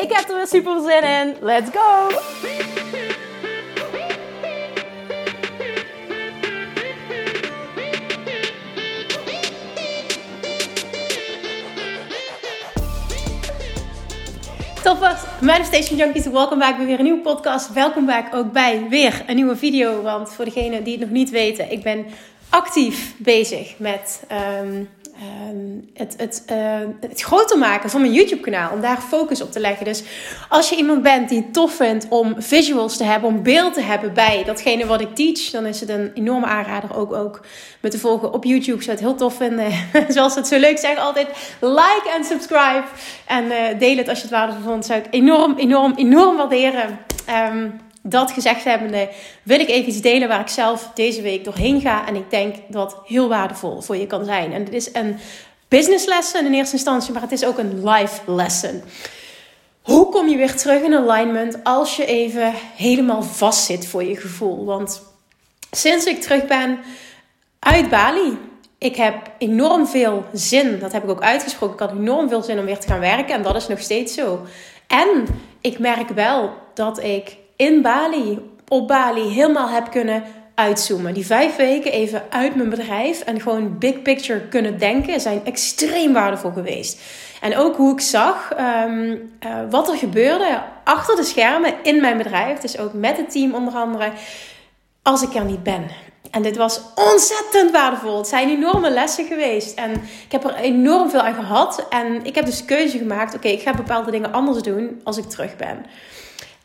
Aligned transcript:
Ik 0.00 0.12
heb 0.12 0.28
er 0.28 0.36
weer 0.36 0.46
super 0.46 0.80
zin 0.80 1.02
in. 1.02 1.36
Let's 1.40 1.70
go! 1.72 2.08
Toppers, 14.82 15.20
Manifestation 15.40 15.98
Junkies, 15.98 16.26
welkom 16.26 16.58
bij 16.58 16.76
weer 16.76 16.98
een 16.98 17.04
nieuwe 17.04 17.20
podcast. 17.20 17.72
Welkom 17.72 18.06
back 18.06 18.34
ook 18.34 18.52
bij 18.52 18.86
weer 18.88 19.24
een 19.26 19.34
nieuwe 19.34 19.56
video. 19.56 20.02
Want 20.02 20.32
voor 20.32 20.44
degenen 20.44 20.84
die 20.84 20.92
het 20.92 21.02
nog 21.02 21.10
niet 21.10 21.30
weten, 21.30 21.72
ik 21.72 21.82
ben 21.82 22.06
actief 22.48 23.14
bezig 23.18 23.78
met 23.78 24.24
um, 24.60 24.88
Ehm, 25.20 25.80
het, 25.94 26.14
het, 26.16 26.42
uh, 26.50 26.56
het 27.00 27.20
groter 27.20 27.58
maken 27.58 27.90
van 27.90 28.00
mijn 28.00 28.12
YouTube-kanaal. 28.12 28.72
Om 28.72 28.80
daar 28.80 29.00
focus 29.00 29.42
op 29.42 29.52
te 29.52 29.60
leggen. 29.60 29.84
Dus 29.84 30.02
als 30.48 30.68
je 30.68 30.76
iemand 30.76 31.02
bent 31.02 31.28
die 31.28 31.38
het 31.38 31.52
tof 31.52 31.74
vindt 31.74 32.06
om 32.08 32.34
visuals 32.38 32.96
te 32.96 33.04
hebben, 33.04 33.28
om 33.28 33.42
beeld 33.42 33.74
te 33.74 33.80
hebben 33.80 34.14
bij 34.14 34.44
datgene 34.44 34.86
wat 34.86 35.00
ik 35.00 35.14
teach, 35.14 35.50
dan 35.50 35.66
is 35.66 35.80
het 35.80 35.88
een 35.88 36.10
enorme 36.14 36.46
aanrader 36.46 36.96
ook, 36.96 37.12
ook 37.12 37.40
met 37.80 37.90
te 37.90 37.98
volgen 37.98 38.32
op 38.32 38.44
YouTube. 38.44 38.82
Zou 38.82 38.96
het 38.96 39.06
heel 39.06 39.14
tof 39.14 39.34
vinden. 39.34 39.72
Zoals 40.08 40.34
het 40.34 40.46
zo 40.46 40.58
leuk 40.58 40.78
zeggen, 40.78 41.02
altijd 41.02 41.28
like 41.60 42.10
en 42.16 42.24
subscribe. 42.24 42.84
En 43.26 43.44
uh, 43.44 43.78
deel 43.78 43.96
het 43.96 44.08
als 44.08 44.18
je 44.18 44.24
het 44.24 44.32
waardevol 44.32 44.62
vond. 44.62 44.86
Zou 44.86 45.00
ik 45.00 45.06
enorm, 45.10 45.54
enorm, 45.56 45.92
enorm 45.96 46.36
waarderen. 46.36 46.98
Um, 47.52 47.80
dat 48.02 48.30
gezegd 48.30 48.64
hebbende 48.64 49.08
wil 49.42 49.60
ik 49.60 49.68
even 49.68 49.88
iets 49.88 50.00
delen 50.00 50.28
waar 50.28 50.40
ik 50.40 50.48
zelf 50.48 50.90
deze 50.94 51.22
week 51.22 51.44
doorheen 51.44 51.80
ga. 51.80 52.06
En 52.06 52.16
ik 52.16 52.30
denk 52.30 52.54
dat 52.68 52.96
heel 53.04 53.28
waardevol 53.28 53.80
voor 53.80 53.96
je 53.96 54.06
kan 54.06 54.24
zijn. 54.24 54.52
En 54.52 54.64
het 54.64 54.72
is 54.72 54.94
een 54.94 55.18
business 55.68 56.06
lesson 56.06 56.46
in 56.46 56.54
eerste 56.54 56.76
instantie, 56.76 57.12
maar 57.12 57.22
het 57.22 57.32
is 57.32 57.44
ook 57.44 57.58
een 57.58 57.88
life 57.88 58.20
lesson. 58.26 58.82
Hoe 59.82 60.08
kom 60.08 60.28
je 60.28 60.36
weer 60.36 60.56
terug 60.56 60.82
in 60.82 60.94
alignment 60.94 61.64
als 61.64 61.96
je 61.96 62.06
even 62.06 62.52
helemaal 62.76 63.22
vast 63.22 63.64
zit 63.64 63.86
voor 63.86 64.04
je 64.04 64.16
gevoel? 64.16 64.64
Want 64.64 65.02
sinds 65.70 66.04
ik 66.04 66.20
terug 66.20 66.46
ben 66.46 66.78
uit 67.58 67.88
Bali, 67.88 68.38
ik 68.78 68.96
heb 68.96 69.30
enorm 69.38 69.86
veel 69.86 70.24
zin, 70.32 70.78
dat 70.78 70.92
heb 70.92 71.02
ik 71.02 71.10
ook 71.10 71.22
uitgesproken, 71.22 71.74
ik 71.74 71.80
had 71.80 71.98
enorm 71.98 72.28
veel 72.28 72.42
zin 72.42 72.58
om 72.58 72.64
weer 72.64 72.78
te 72.78 72.86
gaan 72.86 73.00
werken 73.00 73.34
en 73.34 73.42
dat 73.42 73.56
is 73.56 73.68
nog 73.68 73.80
steeds 73.80 74.14
zo. 74.14 74.46
En 74.86 75.26
ik 75.60 75.78
merk 75.78 76.08
wel 76.08 76.50
dat 76.74 77.02
ik 77.02 77.36
in 77.60 77.82
Bali, 77.82 78.38
op 78.68 78.88
Bali, 78.88 79.28
helemaal 79.28 79.68
heb 79.68 79.90
kunnen 79.90 80.22
uitzoomen. 80.54 81.14
Die 81.14 81.26
vijf 81.26 81.56
weken 81.56 81.92
even 81.92 82.22
uit 82.30 82.54
mijn 82.54 82.68
bedrijf 82.68 83.20
en 83.20 83.40
gewoon 83.40 83.78
big 83.78 84.02
picture 84.02 84.48
kunnen 84.48 84.78
denken 84.78 85.20
zijn 85.20 85.44
extreem 85.44 86.12
waardevol 86.12 86.50
geweest. 86.50 87.00
En 87.40 87.56
ook 87.56 87.76
hoe 87.76 87.92
ik 87.92 88.00
zag 88.00 88.50
um, 88.84 89.10
uh, 89.10 89.52
wat 89.70 89.88
er 89.88 89.96
gebeurde 89.96 90.62
achter 90.84 91.16
de 91.16 91.24
schermen 91.24 91.74
in 91.82 92.00
mijn 92.00 92.16
bedrijf. 92.16 92.58
Dus 92.58 92.78
ook 92.78 92.92
met 92.92 93.16
het 93.16 93.30
team 93.30 93.54
onder 93.54 93.74
andere. 93.74 94.12
Als 95.02 95.22
ik 95.22 95.34
er 95.34 95.44
niet 95.44 95.62
ben. 95.62 95.86
En 96.30 96.42
dit 96.42 96.56
was 96.56 96.80
ontzettend 96.94 97.70
waardevol. 97.70 98.16
Het 98.16 98.26
zijn 98.26 98.48
enorme 98.48 98.90
lessen 98.90 99.26
geweest. 99.26 99.78
En 99.78 99.92
ik 100.24 100.32
heb 100.32 100.44
er 100.44 100.54
enorm 100.54 101.10
veel 101.10 101.20
aan 101.20 101.34
gehad. 101.34 101.86
En 101.90 102.24
ik 102.24 102.34
heb 102.34 102.46
dus 102.46 102.64
keuze 102.64 102.98
gemaakt: 102.98 103.34
oké, 103.34 103.48
ik 103.48 103.62
ga 103.62 103.74
bepaalde 103.74 104.10
dingen 104.10 104.32
anders 104.32 104.62
doen 104.62 105.00
als 105.04 105.16
ik 105.16 105.24
terug 105.24 105.56
ben. 105.56 105.86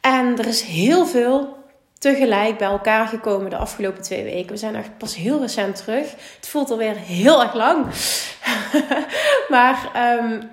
En 0.06 0.38
er 0.38 0.48
is 0.48 0.62
heel 0.62 1.06
veel 1.06 1.58
tegelijk 1.98 2.58
bij 2.58 2.68
elkaar 2.68 3.08
gekomen 3.08 3.50
de 3.50 3.58
afgelopen 3.58 4.02
twee 4.02 4.24
weken. 4.24 4.52
We 4.52 4.58
zijn 4.58 4.76
echt 4.76 4.98
pas 4.98 5.16
heel 5.16 5.42
recent 5.42 5.76
terug. 5.76 6.12
Het 6.36 6.48
voelt 6.48 6.72
alweer 6.72 6.96
heel 6.96 7.42
erg 7.42 7.54
lang. 7.54 7.86
maar 9.54 9.92
um, 10.20 10.50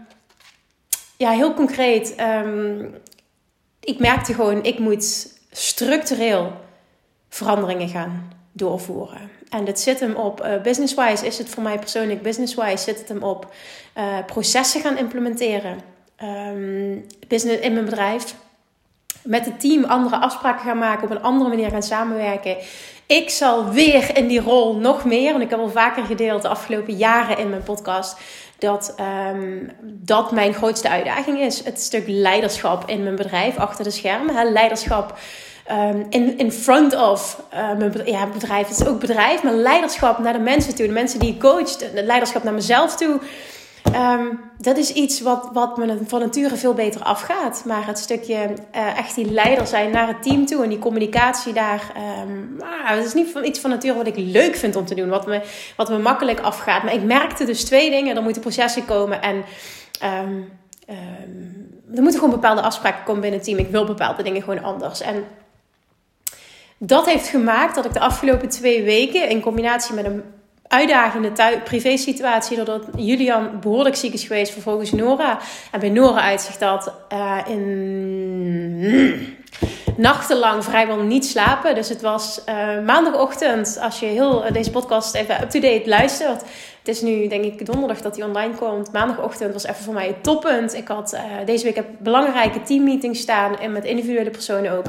ja, 1.17 1.31
heel 1.31 1.55
concreet. 1.55 2.15
Um, 2.21 2.95
ik 3.81 3.99
merkte 3.99 4.35
gewoon, 4.35 4.65
ik 4.65 4.79
moet 4.79 5.37
structureel 5.51 6.53
veranderingen 7.29 7.89
gaan 7.89 8.33
doorvoeren. 8.53 9.31
En 9.49 9.65
dit 9.65 9.81
zit 9.81 10.01
hem 10.01 10.15
op, 10.15 10.45
uh, 10.45 10.61
business-wise 10.61 11.27
is 11.27 11.39
het 11.39 11.49
voor 11.49 11.63
mij 11.63 11.79
persoonlijk, 11.79 12.23
business-wise 12.23 12.85
zit 12.85 12.99
het 12.99 13.09
hem 13.09 13.23
op 13.23 13.55
uh, 13.99 14.19
processen 14.27 14.81
gaan 14.81 14.99
implementeren. 14.99 15.81
Um, 16.23 17.07
business 17.29 17.61
in 17.61 17.73
mijn 17.73 17.85
bedrijf 17.85 18.35
met 19.25 19.45
het 19.45 19.61
team 19.61 19.85
andere 19.85 20.17
afspraken 20.17 20.65
gaan 20.65 20.79
maken, 20.79 21.05
op 21.05 21.11
een 21.11 21.23
andere 21.23 21.51
manier 21.51 21.71
gaan 21.71 21.83
samenwerken. 21.83 22.57
Ik 23.07 23.31
zal 23.31 23.69
weer 23.69 24.17
in 24.17 24.27
die 24.27 24.41
rol 24.41 24.77
nog 24.77 25.05
meer, 25.05 25.31
want 25.31 25.45
ik 25.45 25.51
heb 25.51 25.59
al 25.59 25.71
vaker 25.71 26.05
gedeeld 26.05 26.43
de 26.43 26.49
afgelopen 26.49 26.95
jaren 26.95 27.39
in 27.39 27.51
mijn 27.51 27.63
podcast, 27.63 28.17
dat 28.59 28.95
um, 29.35 29.71
dat 29.83 30.33
mijn 30.33 30.55
grootste 30.55 30.89
uitdaging 30.89 31.41
is. 31.41 31.65
Het 31.65 31.81
stuk 31.81 32.05
leiderschap 32.07 32.89
in 32.89 33.03
mijn 33.03 33.17
bedrijf, 33.17 33.57
achter 33.57 33.85
de 33.85 33.91
schermen. 33.91 34.35
Hè? 34.35 34.45
Leiderschap 34.45 35.19
um, 35.71 36.07
in, 36.11 36.39
in 36.39 36.53
front 36.53 36.97
of 36.97 37.43
uh, 37.55 37.73
mijn 37.79 37.93
ja, 38.05 38.27
bedrijf. 38.27 38.69
Het 38.69 38.81
is 38.81 38.87
ook 38.87 39.01
bedrijf, 39.01 39.43
maar 39.43 39.55
leiderschap 39.55 40.19
naar 40.19 40.33
de 40.33 40.39
mensen 40.39 40.75
toe. 40.75 40.87
De 40.87 40.93
mensen 40.93 41.21
die 41.21 41.35
ik 41.35 41.41
coach, 41.41 41.77
leiderschap 41.95 42.43
naar 42.43 42.55
mezelf 42.55 42.97
toe. 42.97 43.21
Um, 43.87 44.41
dat 44.59 44.77
is 44.77 44.93
iets 44.93 45.21
wat, 45.21 45.51
wat 45.53 45.77
me 45.77 45.99
van 46.07 46.21
nature 46.21 46.57
veel 46.57 46.75
beter 46.75 47.03
afgaat. 47.03 47.63
Maar 47.67 47.87
het 47.87 47.99
stukje 47.99 48.55
uh, 48.75 48.99
echt 48.99 49.15
die 49.15 49.33
leider 49.33 49.67
zijn 49.67 49.91
naar 49.91 50.09
het 50.09 50.23
team 50.23 50.47
toe 50.47 50.63
en 50.63 50.69
die 50.69 50.79
communicatie 50.79 51.53
daar. 51.53 51.93
Um, 52.27 52.61
het 52.85 53.05
is 53.05 53.15
niet 53.15 53.31
van, 53.33 53.45
iets 53.45 53.59
van 53.61 53.71
nature 53.71 53.97
wat 53.97 54.07
ik 54.07 54.17
leuk 54.17 54.57
vind 54.57 54.77
om 54.77 54.85
te 54.85 54.95
doen, 54.95 55.09
wat 55.09 55.27
me, 55.27 55.43
wat 55.77 55.89
me 55.89 55.99
makkelijk 55.99 56.41
afgaat. 56.41 56.83
Maar 56.83 56.95
ik 56.95 57.03
merkte 57.03 57.45
dus 57.45 57.65
twee 57.65 57.91
dingen: 57.91 58.17
er 58.17 58.23
moeten 58.23 58.43
processen 58.43 58.85
komen 58.85 59.23
en. 59.23 59.45
Um, 60.05 60.61
er 61.95 62.03
moeten 62.03 62.21
gewoon 62.21 62.35
bepaalde 62.35 62.63
afspraken 62.63 63.05
komen 63.05 63.21
binnen 63.21 63.39
het 63.39 63.49
team. 63.49 63.59
Ik 63.59 63.71
wil 63.71 63.85
bepaalde 63.85 64.23
dingen 64.23 64.43
gewoon 64.43 64.63
anders. 64.63 65.01
En 65.01 65.25
dat 66.79 67.07
heeft 67.07 67.29
gemaakt 67.29 67.75
dat 67.75 67.85
ik 67.85 67.93
de 67.93 68.01
afgelopen 68.01 68.49
twee 68.49 68.83
weken 68.83 69.29
in 69.29 69.41
combinatie 69.41 69.95
met 69.95 70.05
een 70.05 70.23
uitdagende 70.73 71.33
privé-situatie. 71.65 72.57
Doordat 72.57 72.85
Julian 72.97 73.61
behoorlijk 73.61 73.97
ziek 73.97 74.13
is 74.13 74.25
geweest, 74.25 74.53
vervolgens 74.53 74.93
Nora. 74.93 75.39
En 75.71 75.81
bij 75.81 75.89
Nora 75.89 76.21
uitzicht 76.21 76.61
dat 76.61 76.93
uh, 77.13 77.39
in 77.47 79.37
nachtenlang 79.97 80.65
vrijwel 80.65 80.97
niet 80.97 81.27
slapen. 81.27 81.75
Dus 81.75 81.89
het 81.89 82.01
was 82.01 82.43
uh, 82.49 82.85
maandagochtend, 82.85 83.79
als 83.83 84.01
je 84.01 84.07
heel 84.07 84.45
deze 84.53 84.71
podcast 84.71 85.15
even 85.15 85.43
up-to-date 85.43 85.89
luistert. 85.89 86.41
Het 86.79 86.89
is 86.89 87.01
nu 87.01 87.29
denk 87.29 87.45
ik 87.45 87.67
donderdag 87.67 88.01
dat 88.01 88.17
hij 88.17 88.27
online 88.27 88.55
komt. 88.55 88.93
Maandagochtend 88.93 89.53
was 89.53 89.65
even 89.65 89.85
voor 89.85 89.95
mij 89.95 90.07
het 90.07 90.23
toppunt. 90.23 90.75
Ik 90.75 90.89
had 90.89 91.17
deze 91.45 91.65
week 91.65 91.75
heb 91.75 91.87
belangrijke 91.99 92.63
teammeetings 92.63 93.21
staan 93.21 93.59
en 93.59 93.73
met 93.73 93.85
individuele 93.85 94.31
personen 94.31 94.73
ook. 94.73 94.87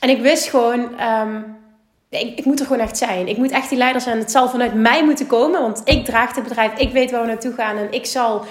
En 0.00 0.08
ik 0.08 0.20
wist 0.20 0.48
gewoon... 0.48 0.80
Um, 1.00 1.64
ik, 2.08 2.38
ik, 2.38 2.44
moet 2.44 2.60
er 2.60 2.66
gewoon 2.66 2.82
echt 2.82 2.98
zijn. 2.98 3.28
Ik 3.28 3.36
moet 3.36 3.50
echt 3.50 3.68
die 3.68 3.78
leider 3.78 4.00
zijn. 4.00 4.18
Het 4.18 4.30
zal 4.30 4.48
vanuit 4.48 4.74
mij 4.74 5.04
moeten 5.04 5.26
komen, 5.26 5.60
want 5.60 5.82
ik 5.84 6.04
draag 6.04 6.34
het 6.34 6.44
bedrijf. 6.44 6.78
Ik 6.78 6.92
weet 6.92 7.10
waar 7.10 7.20
we 7.20 7.26
naartoe 7.26 7.54
gaan 7.54 7.76
en 7.76 7.92
ik 7.92 8.06
zal 8.06 8.44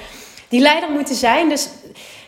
die 0.47 0.61
leider 0.61 0.89
moeten 0.91 1.15
zijn. 1.15 1.49
Dus 1.49 1.69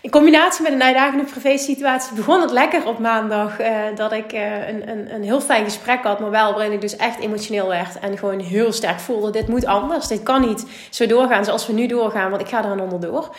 in 0.02 0.10
combinatie 0.10 0.64
met 0.64 0.72
een 0.72 0.84
uitdagende 0.84 1.24
privé-situatie 1.24 2.16
begon 2.16 2.42
het 2.42 2.52
lekker 2.52 2.88
op 2.88 3.00
maandag. 3.00 3.62
Uh, 3.62 3.68
dat 3.96 4.12
ik 4.12 4.34
uh, 4.34 4.68
een, 4.68 4.90
een, 4.90 5.14
een 5.14 5.24
heel 5.24 5.42
fijn 5.42 5.64
gesprek 5.64 6.04
had, 6.04 6.20
maar 6.20 6.30
wel 6.30 6.54
waarin 6.54 6.72
ik 6.72 6.82
dus 6.82 6.96
echt 6.96 7.20
emotioneel 7.20 7.68
werd. 7.68 8.00
En 8.00 8.18
gewoon 8.18 8.40
heel 8.40 8.72
sterk 8.72 9.00
voelde: 9.00 9.32
dit 9.32 9.48
moet 9.48 9.66
anders. 9.66 10.08
Dit 10.08 10.24
kan 10.24 10.42
niet 10.42 10.66
zo 10.90 11.06
doorgaan 11.06 11.46
zoals 11.46 11.68
we 11.68 11.74
nu 11.74 11.88
doorgaan, 11.88 12.30
want 12.30 12.42
ik 12.42 12.48
ga 12.48 12.64
er 12.64 12.72
aan 12.72 12.82
onderdoor. 12.82 13.36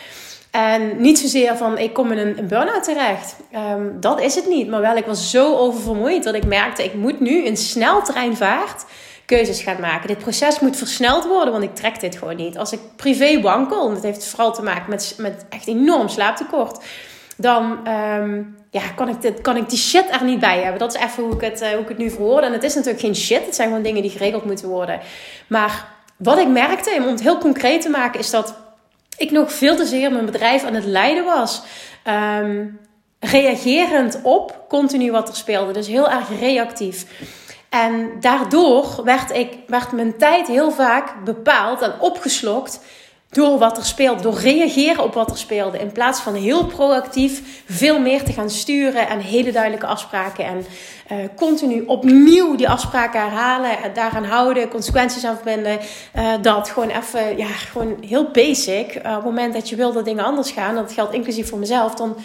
En 0.51 1.01
niet 1.01 1.19
zozeer 1.19 1.57
van 1.57 1.77
ik 1.77 1.93
kom 1.93 2.11
in 2.11 2.17
een, 2.17 2.47
burn-out 2.47 2.83
terecht. 2.83 3.35
Um, 3.55 3.97
dat 3.99 4.21
is 4.21 4.35
het 4.35 4.47
niet. 4.47 4.69
Maar 4.69 4.81
wel, 4.81 4.95
ik 4.95 5.05
was 5.05 5.31
zo 5.31 5.55
oververmoeid 5.55 6.23
dat 6.23 6.35
ik 6.35 6.45
merkte, 6.45 6.83
ik 6.83 6.93
moet 6.93 7.19
nu 7.19 7.45
in 7.45 7.57
sneltreinvaart 7.57 8.85
keuzes 9.25 9.61
gaan 9.61 9.79
maken. 9.81 10.07
Dit 10.07 10.17
proces 10.17 10.59
moet 10.59 10.77
versneld 10.77 11.25
worden, 11.25 11.51
want 11.51 11.63
ik 11.63 11.75
trek 11.75 11.99
dit 11.99 12.17
gewoon 12.17 12.35
niet. 12.35 12.57
Als 12.57 12.71
ik 12.71 12.79
privé 12.95 13.41
wankel, 13.41 13.87
en 13.87 13.93
dat 13.93 14.03
heeft 14.03 14.25
vooral 14.25 14.53
te 14.53 14.61
maken 14.61 14.89
met, 14.89 15.15
met 15.17 15.45
echt 15.49 15.67
enorm 15.67 16.07
slaaptekort, 16.07 16.83
dan 17.37 17.87
um, 17.87 18.57
ja, 18.71 18.81
kan, 18.95 19.09
ik 19.09 19.21
dit, 19.21 19.41
kan 19.41 19.57
ik 19.57 19.69
die 19.69 19.77
shit 19.77 20.05
er 20.11 20.23
niet 20.23 20.39
bij 20.39 20.59
hebben. 20.59 20.79
Dat 20.79 20.95
is 20.95 21.01
even 21.01 21.23
hoe 21.23 21.33
ik 21.33 21.41
het, 21.41 21.61
uh, 21.61 21.69
hoe 21.69 21.81
ik 21.81 21.87
het 21.87 21.97
nu 21.97 22.09
verwoord. 22.09 22.43
En 22.43 22.53
het 22.53 22.63
is 22.63 22.75
natuurlijk 22.75 23.03
geen 23.03 23.15
shit, 23.15 23.45
het 23.45 23.55
zijn 23.55 23.67
gewoon 23.67 23.83
dingen 23.83 24.01
die 24.01 24.11
geregeld 24.11 24.45
moeten 24.45 24.67
worden. 24.67 24.99
Maar 25.47 25.87
wat 26.17 26.39
ik 26.39 26.47
merkte, 26.47 26.95
om 26.97 27.07
het 27.07 27.21
heel 27.21 27.37
concreet 27.37 27.81
te 27.81 27.89
maken, 27.89 28.19
is 28.19 28.29
dat 28.29 28.55
ik 29.19 29.31
nog 29.31 29.53
veel 29.53 29.75
te 29.75 29.85
zeer 29.85 30.11
mijn 30.11 30.25
bedrijf 30.25 30.63
aan 30.63 30.73
het 30.73 30.85
leiden 30.85 31.25
was. 31.25 31.61
Um, 32.41 32.79
reagerend 33.19 34.19
op 34.23 34.65
continu 34.67 35.11
wat 35.11 35.29
er 35.29 35.35
speelde. 35.35 35.73
Dus 35.73 35.87
heel 35.87 36.09
erg 36.09 36.39
reactief. 36.39 37.05
En 37.69 38.11
daardoor 38.19 39.01
werd, 39.03 39.31
ik, 39.31 39.57
werd 39.67 39.91
mijn 39.91 40.17
tijd 40.17 40.47
heel 40.47 40.71
vaak 40.71 41.23
bepaald 41.23 41.81
en 41.81 41.93
opgeslokt 41.99 42.79
door 43.31 43.57
wat 43.57 43.77
er 43.77 43.85
speelt, 43.85 44.23
door 44.23 44.39
reageren 44.39 45.03
op 45.03 45.13
wat 45.13 45.31
er 45.31 45.37
speelde. 45.37 45.79
In 45.79 45.91
plaats 45.91 46.19
van 46.19 46.33
heel 46.33 46.65
proactief 46.65 47.63
veel 47.65 47.99
meer 47.99 48.23
te 48.23 48.33
gaan 48.33 48.49
sturen 48.49 49.07
en 49.07 49.19
hele 49.19 49.51
duidelijke 49.51 49.85
afspraken. 49.85 50.45
En 50.45 50.65
uh, 51.11 51.17
continu 51.35 51.83
opnieuw 51.85 52.55
die 52.55 52.69
afspraken 52.69 53.21
herhalen, 53.21 53.83
en 53.83 53.93
daaraan 53.93 54.25
houden, 54.25 54.69
consequenties 54.69 55.25
aan 55.25 55.35
verbinden. 55.35 55.79
Uh, 56.15 56.33
dat 56.41 56.69
gewoon 56.69 56.89
even, 56.89 57.37
ja, 57.37 57.47
gewoon 57.47 57.97
heel 58.07 58.31
basic. 58.31 58.95
Op 58.95 59.03
het 59.03 59.23
moment 59.23 59.53
dat 59.53 59.69
je 59.69 59.75
wil 59.75 59.93
dat 59.93 60.05
dingen 60.05 60.23
anders 60.23 60.51
gaan, 60.51 60.75
dat 60.75 60.91
geldt 60.91 61.13
inclusief 61.13 61.49
voor 61.49 61.59
mezelf, 61.59 61.95
dan 61.95 62.15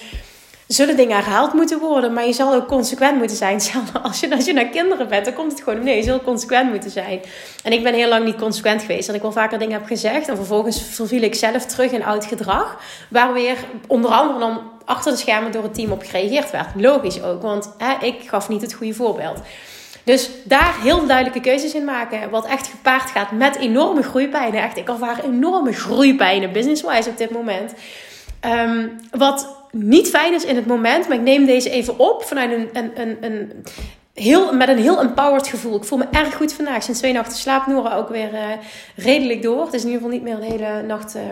zullen 0.66 0.96
dingen 0.96 1.16
herhaald 1.16 1.52
moeten 1.52 1.78
worden. 1.78 2.12
Maar 2.12 2.26
je 2.26 2.32
zal 2.32 2.54
ook 2.54 2.66
consequent 2.66 3.18
moeten 3.18 3.36
zijn. 3.36 3.60
Als 4.02 4.20
je, 4.20 4.34
als 4.34 4.44
je 4.44 4.52
naar 4.52 4.68
kinderen 4.68 5.08
bent, 5.08 5.24
dan 5.24 5.34
komt 5.34 5.52
het 5.52 5.62
gewoon 5.62 5.84
nee. 5.84 5.96
Je 5.96 6.02
zal 6.02 6.20
consequent 6.20 6.70
moeten 6.70 6.90
zijn. 6.90 7.20
En 7.62 7.72
ik 7.72 7.82
ben 7.82 7.94
heel 7.94 8.08
lang 8.08 8.24
niet 8.24 8.36
consequent 8.36 8.80
geweest. 8.80 9.06
Dat 9.06 9.16
ik 9.16 9.22
wel 9.22 9.32
vaker 9.32 9.58
dingen 9.58 9.78
heb 9.78 9.86
gezegd. 9.86 10.28
En 10.28 10.36
vervolgens 10.36 10.82
verviel 10.82 11.22
ik 11.22 11.34
zelf 11.34 11.66
terug 11.66 11.90
in 11.90 12.04
oud 12.04 12.24
gedrag. 12.24 12.80
Waar 13.10 13.32
weer 13.32 13.56
onder 13.86 14.10
andere 14.10 14.38
dan 14.38 14.60
achter 14.84 15.12
de 15.12 15.18
schermen 15.18 15.52
door 15.52 15.62
het 15.62 15.74
team 15.74 15.92
op 15.92 16.02
gereageerd 16.02 16.50
werd. 16.50 16.66
Logisch 16.76 17.22
ook, 17.22 17.42
want 17.42 17.74
hè, 17.78 18.06
ik 18.06 18.28
gaf 18.28 18.48
niet 18.48 18.62
het 18.62 18.74
goede 18.74 18.94
voorbeeld. 18.94 19.40
Dus 20.04 20.30
daar 20.44 20.74
heel 20.82 21.06
duidelijke 21.06 21.40
keuzes 21.40 21.74
in 21.74 21.84
maken. 21.84 22.30
Wat 22.30 22.46
echt 22.46 22.66
gepaard 22.66 23.10
gaat 23.10 23.30
met 23.30 23.56
enorme 23.56 24.02
groeipijnen. 24.02 24.62
Echt, 24.62 24.76
ik 24.76 24.88
ervaar 24.88 25.24
enorme 25.24 25.72
groeipijnen 25.72 26.52
business-wise 26.52 27.08
op 27.08 27.16
dit 27.16 27.30
moment. 27.30 27.72
Um, 28.40 28.96
wat 29.10 29.63
niet 29.74 30.08
fijn 30.08 30.34
is 30.34 30.44
in 30.44 30.56
het 30.56 30.66
moment, 30.66 31.08
maar 31.08 31.16
ik 31.16 31.22
neem 31.22 31.46
deze 31.46 31.70
even 31.70 31.98
op 31.98 32.24
vanuit 32.24 32.52
een, 32.52 32.68
een, 32.72 32.90
een, 32.94 33.16
een 33.20 33.64
heel, 34.14 34.54
met 34.54 34.68
een 34.68 34.78
heel 34.78 35.00
empowered 35.00 35.48
gevoel. 35.48 35.76
Ik 35.76 35.84
voel 35.84 35.98
me 35.98 36.06
erg 36.10 36.34
goed 36.36 36.52
vandaag. 36.52 36.82
Sinds 36.82 37.00
twee 37.00 37.12
nachten 37.12 37.38
slaap 37.38 37.66
Nora 37.66 37.96
ook 37.96 38.08
weer 38.08 38.32
uh, 38.32 38.40
redelijk 38.96 39.42
door. 39.42 39.64
Het 39.64 39.74
is 39.74 39.84
in 39.84 39.90
ieder 39.90 40.02
geval 40.02 40.16
niet 40.16 40.22
meer 40.22 40.34
een 40.34 40.60
hele 40.60 40.82
nacht... 40.82 41.16
Uh, 41.16 41.22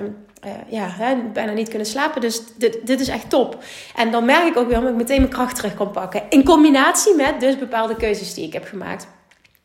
uh, 0.47 0.51
ja, 0.69 0.87
hè, 0.89 1.15
bijna 1.33 1.53
niet 1.53 1.69
kunnen 1.69 1.87
slapen. 1.87 2.21
Dus 2.21 2.43
dit, 2.57 2.79
dit 2.87 3.01
is 3.01 3.09
echt 3.09 3.31
top. 3.31 3.59
En 3.97 4.11
dan 4.11 4.25
merk 4.25 4.47
ik 4.47 4.57
ook 4.57 4.69
weer 4.69 4.81
dat 4.81 4.91
ik 4.91 4.97
meteen 4.97 5.21
mijn 5.21 5.33
kracht 5.33 5.57
terug 5.57 5.75
kan 5.75 5.91
pakken. 5.91 6.23
In 6.29 6.45
combinatie 6.45 7.15
met 7.15 7.41
dus 7.41 7.59
bepaalde 7.59 7.97
keuzes 7.97 8.35
die 8.35 8.47
ik 8.47 8.53
heb 8.53 8.65
gemaakt. 8.65 9.07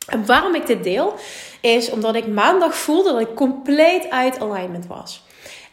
En 0.07 0.25
waarom 0.25 0.56
ik 0.56 0.68
dit 0.68 0.83
deel, 0.83 1.13
is 1.62 1.89
omdat 1.89 2.15
ik 2.15 2.27
maandag 2.27 2.75
voelde 2.75 3.12
dat 3.12 3.21
ik 3.21 3.35
compleet 3.35 4.09
uit 4.09 4.39
alignment 4.39 4.88
was. 4.88 5.24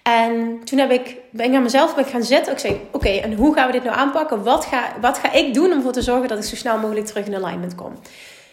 En 0.04 0.60
toen 0.64 0.78
heb 0.78 0.90
ik, 0.90 1.16
ben 1.30 1.46
ik 1.46 1.54
aan 1.54 1.62
mezelf 1.62 1.94
ben 1.94 2.04
gaan 2.04 2.22
zitten. 2.22 2.52
Ik 2.52 2.58
zei, 2.58 2.80
oké, 2.92 3.08
en 3.08 3.34
hoe 3.34 3.54
gaan 3.54 3.66
we 3.66 3.72
dit 3.72 3.84
nou 3.84 3.96
aanpakken? 3.96 4.42
Wat 4.42 4.64
ga, 4.64 4.92
wat 5.00 5.18
ga 5.18 5.32
ik 5.32 5.54
doen 5.54 5.70
om 5.70 5.76
ervoor 5.76 5.92
te 5.92 6.02
zorgen 6.02 6.28
dat 6.28 6.38
ik 6.38 6.44
zo 6.44 6.56
snel 6.56 6.78
mogelijk 6.78 7.06
terug 7.06 7.26
in 7.26 7.34
alignment 7.34 7.74
kom? 7.74 7.92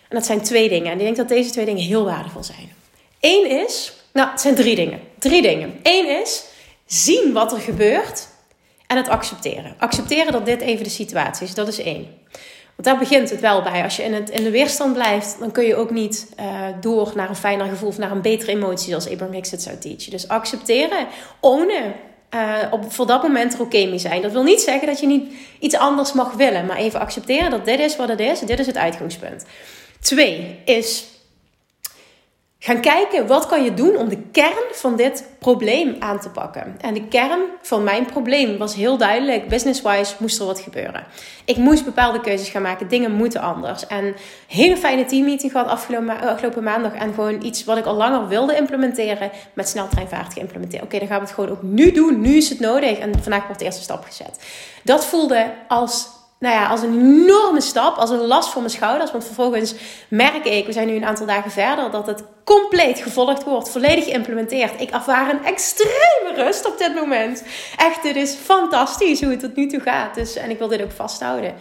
En 0.08 0.18
dat 0.18 0.26
zijn 0.26 0.42
twee 0.42 0.70
dingen. 0.70 0.92
En 0.92 0.98
ik 0.98 1.04
denk 1.04 1.16
dat 1.16 1.28
deze 1.28 1.50
twee 1.50 1.66
dingen 1.66 1.84
heel 1.84 2.06
waardevol 2.06 2.44
zijn. 2.44 2.74
Eén 3.20 3.50
is, 3.64 3.94
nou, 4.14 4.30
het 4.30 4.42
zijn 4.42 4.56
drie 4.56 4.76
dingen. 4.76 5.00
Drie 5.20 5.42
dingen. 5.42 5.80
Eén 5.84 6.22
is 6.22 6.44
zien 6.86 7.34
wat 7.34 7.52
er 7.52 7.60
gebeurt 7.60 8.28
en 8.88 8.98
het 8.98 9.10
accepteren. 9.10 9.76
Accepteren 9.78 10.32
dat 10.32 10.46
dit 10.46 10.62
even 10.62 10.84
de 10.84 10.90
situatie 10.90 11.48
is. 11.48 11.54
Dat 11.54 11.68
is 11.68 11.80
één. 11.80 12.08
Want 12.76 12.88
daar 12.88 12.98
begint 12.98 13.30
het 13.30 13.40
wel 13.40 13.62
bij. 13.62 13.84
Als 13.84 13.96
je 13.96 14.04
in, 14.04 14.14
het, 14.14 14.30
in 14.30 14.44
de 14.44 14.50
weerstand 14.50 14.94
blijft, 14.94 15.36
dan 15.40 15.52
kun 15.52 15.66
je 15.66 15.76
ook 15.76 15.92
niet 15.92 16.34
uh, 16.40 16.46
door 16.82 17.12
naar 17.16 17.30
een 17.30 17.36
fijner 17.36 17.66
gevoel 17.66 17.90
of 17.90 17.98
naar 17.98 18.12
een 18.12 18.22
betere 18.22 18.52
emotie, 18.52 18.90
zoals 18.90 19.10
Abraham 19.10 19.36
Hicks 19.36 19.52
het 19.52 19.62
zou 19.62 19.78
teachen. 19.78 20.12
Dus 20.12 20.28
accepteren, 20.28 21.08
ownen. 21.40 21.94
Uh, 22.36 22.58
op, 22.72 22.92
voor 22.92 23.08
dat 23.08 23.22
moment 23.22 23.54
er 23.54 23.62
oké 23.62 23.86
mee 23.86 23.98
zijn. 23.98 24.22
Dat 24.22 24.32
wil 24.32 24.44
niet 24.44 24.62
zeggen 24.62 24.88
dat 24.88 25.00
je 25.00 25.08
niet 25.08 25.34
iets 25.60 25.76
anders 25.76 26.14
mag 26.14 26.34
willen, 26.34 26.66
maar 26.66 26.78
even 26.78 27.00
accepteren 27.00 27.50
dat 27.50 27.66
dit 27.66 27.80
is 27.80 27.96
wat 27.96 28.10
het 28.10 28.20
is. 28.20 28.40
Dit 28.40 28.60
is 28.60 28.68
het 28.68 28.78
uitgangspunt. 28.78 29.46
Twee 30.00 30.60
is 30.66 31.11
gaan 32.64 32.82
kijken 32.82 33.28
wat 33.28 33.48
kan 33.48 33.64
je 33.64 33.74
doen 33.74 33.98
om 33.98 34.10
de 34.10 34.18
kern 34.32 34.72
van 34.72 34.96
dit 34.96 35.28
probleem 35.40 35.96
aan 36.00 36.20
te 36.20 36.30
pakken. 36.30 36.76
En 36.82 36.94
de 36.94 37.08
kern 37.08 37.40
van 37.62 37.84
mijn 37.84 38.06
probleem 38.06 38.58
was 38.58 38.76
heel 38.76 38.98
duidelijk. 38.98 39.48
Business-wise 39.48 40.16
moest 40.18 40.40
er 40.40 40.46
wat 40.46 40.60
gebeuren. 40.60 41.04
Ik 41.46 41.58
moest 41.58 41.86
bepaalde 41.86 42.22
keuzes 42.22 42.50
gaan 42.50 42.62
maken. 42.62 42.88
Dingen 42.88 43.12
moeten 43.12 43.42
anders. 43.42 43.88
En 43.88 44.16
hele 44.48 44.78
fijne 44.78 45.06
teammeeting 45.06 45.52
gehad 45.52 45.68
afgelopen, 45.68 46.20
afgelopen 46.20 46.64
maandag. 46.64 46.94
En 46.94 47.14
gewoon 47.14 47.44
iets 47.44 47.64
wat 47.64 47.78
ik 47.78 47.86
al 47.86 47.96
langer 47.96 48.28
wilde 48.28 48.56
implementeren. 48.56 49.32
Met 49.54 49.70
sneltreinvaart 49.70 50.34
geïmplementeerd. 50.34 50.84
Oké, 50.84 51.00
dan 51.00 51.08
gaan 51.08 51.20
we 51.20 51.26
het 51.26 51.34
gewoon 51.34 51.50
ook 51.50 51.62
nu 51.62 51.92
doen. 51.92 52.22
Nu 52.22 52.36
is 52.36 52.50
het 52.50 52.60
nodig. 52.60 52.98
En 52.98 53.22
vandaag 53.22 53.44
wordt 53.44 53.60
de 53.60 53.66
eerste 53.66 53.82
stap 53.82 54.04
gezet. 54.04 54.40
Dat 54.84 55.06
voelde 55.06 55.54
als 55.68 56.08
nou 56.42 56.56
ja, 56.56 56.68
als 56.68 56.82
een 56.82 57.00
enorme 57.00 57.62
stap, 57.62 57.98
als 57.98 58.10
een 58.10 58.28
last 58.28 58.50
voor 58.50 58.62
mijn 58.62 58.74
schouders. 58.74 59.12
Want 59.12 59.26
vervolgens 59.26 59.76
merk 60.08 60.46
ik, 60.46 60.66
we 60.66 60.72
zijn 60.72 60.88
nu 60.88 60.96
een 60.96 61.06
aantal 61.06 61.26
dagen 61.26 61.52
verder, 61.52 61.92
dat 61.92 62.08
het 62.08 62.24
compleet 62.44 63.00
gevolgd 63.00 63.44
wordt, 63.44 63.70
volledig 63.70 64.04
geïmplementeerd. 64.04 64.82
Ik 64.82 64.90
ervaar 64.90 65.30
een 65.30 65.46
extreme 65.46 66.34
rust 66.36 66.66
op 66.66 66.78
dit 66.78 66.96
moment. 66.96 67.44
Echt, 67.78 68.04
dit 68.04 68.16
is 68.16 68.36
fantastisch 68.36 69.22
hoe 69.22 69.32
het 69.32 69.40
tot 69.40 69.56
nu 69.56 69.68
toe 69.68 69.80
gaat. 69.80 70.16
Dus, 70.16 70.36
en 70.36 70.50
ik 70.50 70.58
wil 70.58 70.68
dit 70.68 70.84
ook 70.84 70.92
vasthouden 70.92 71.54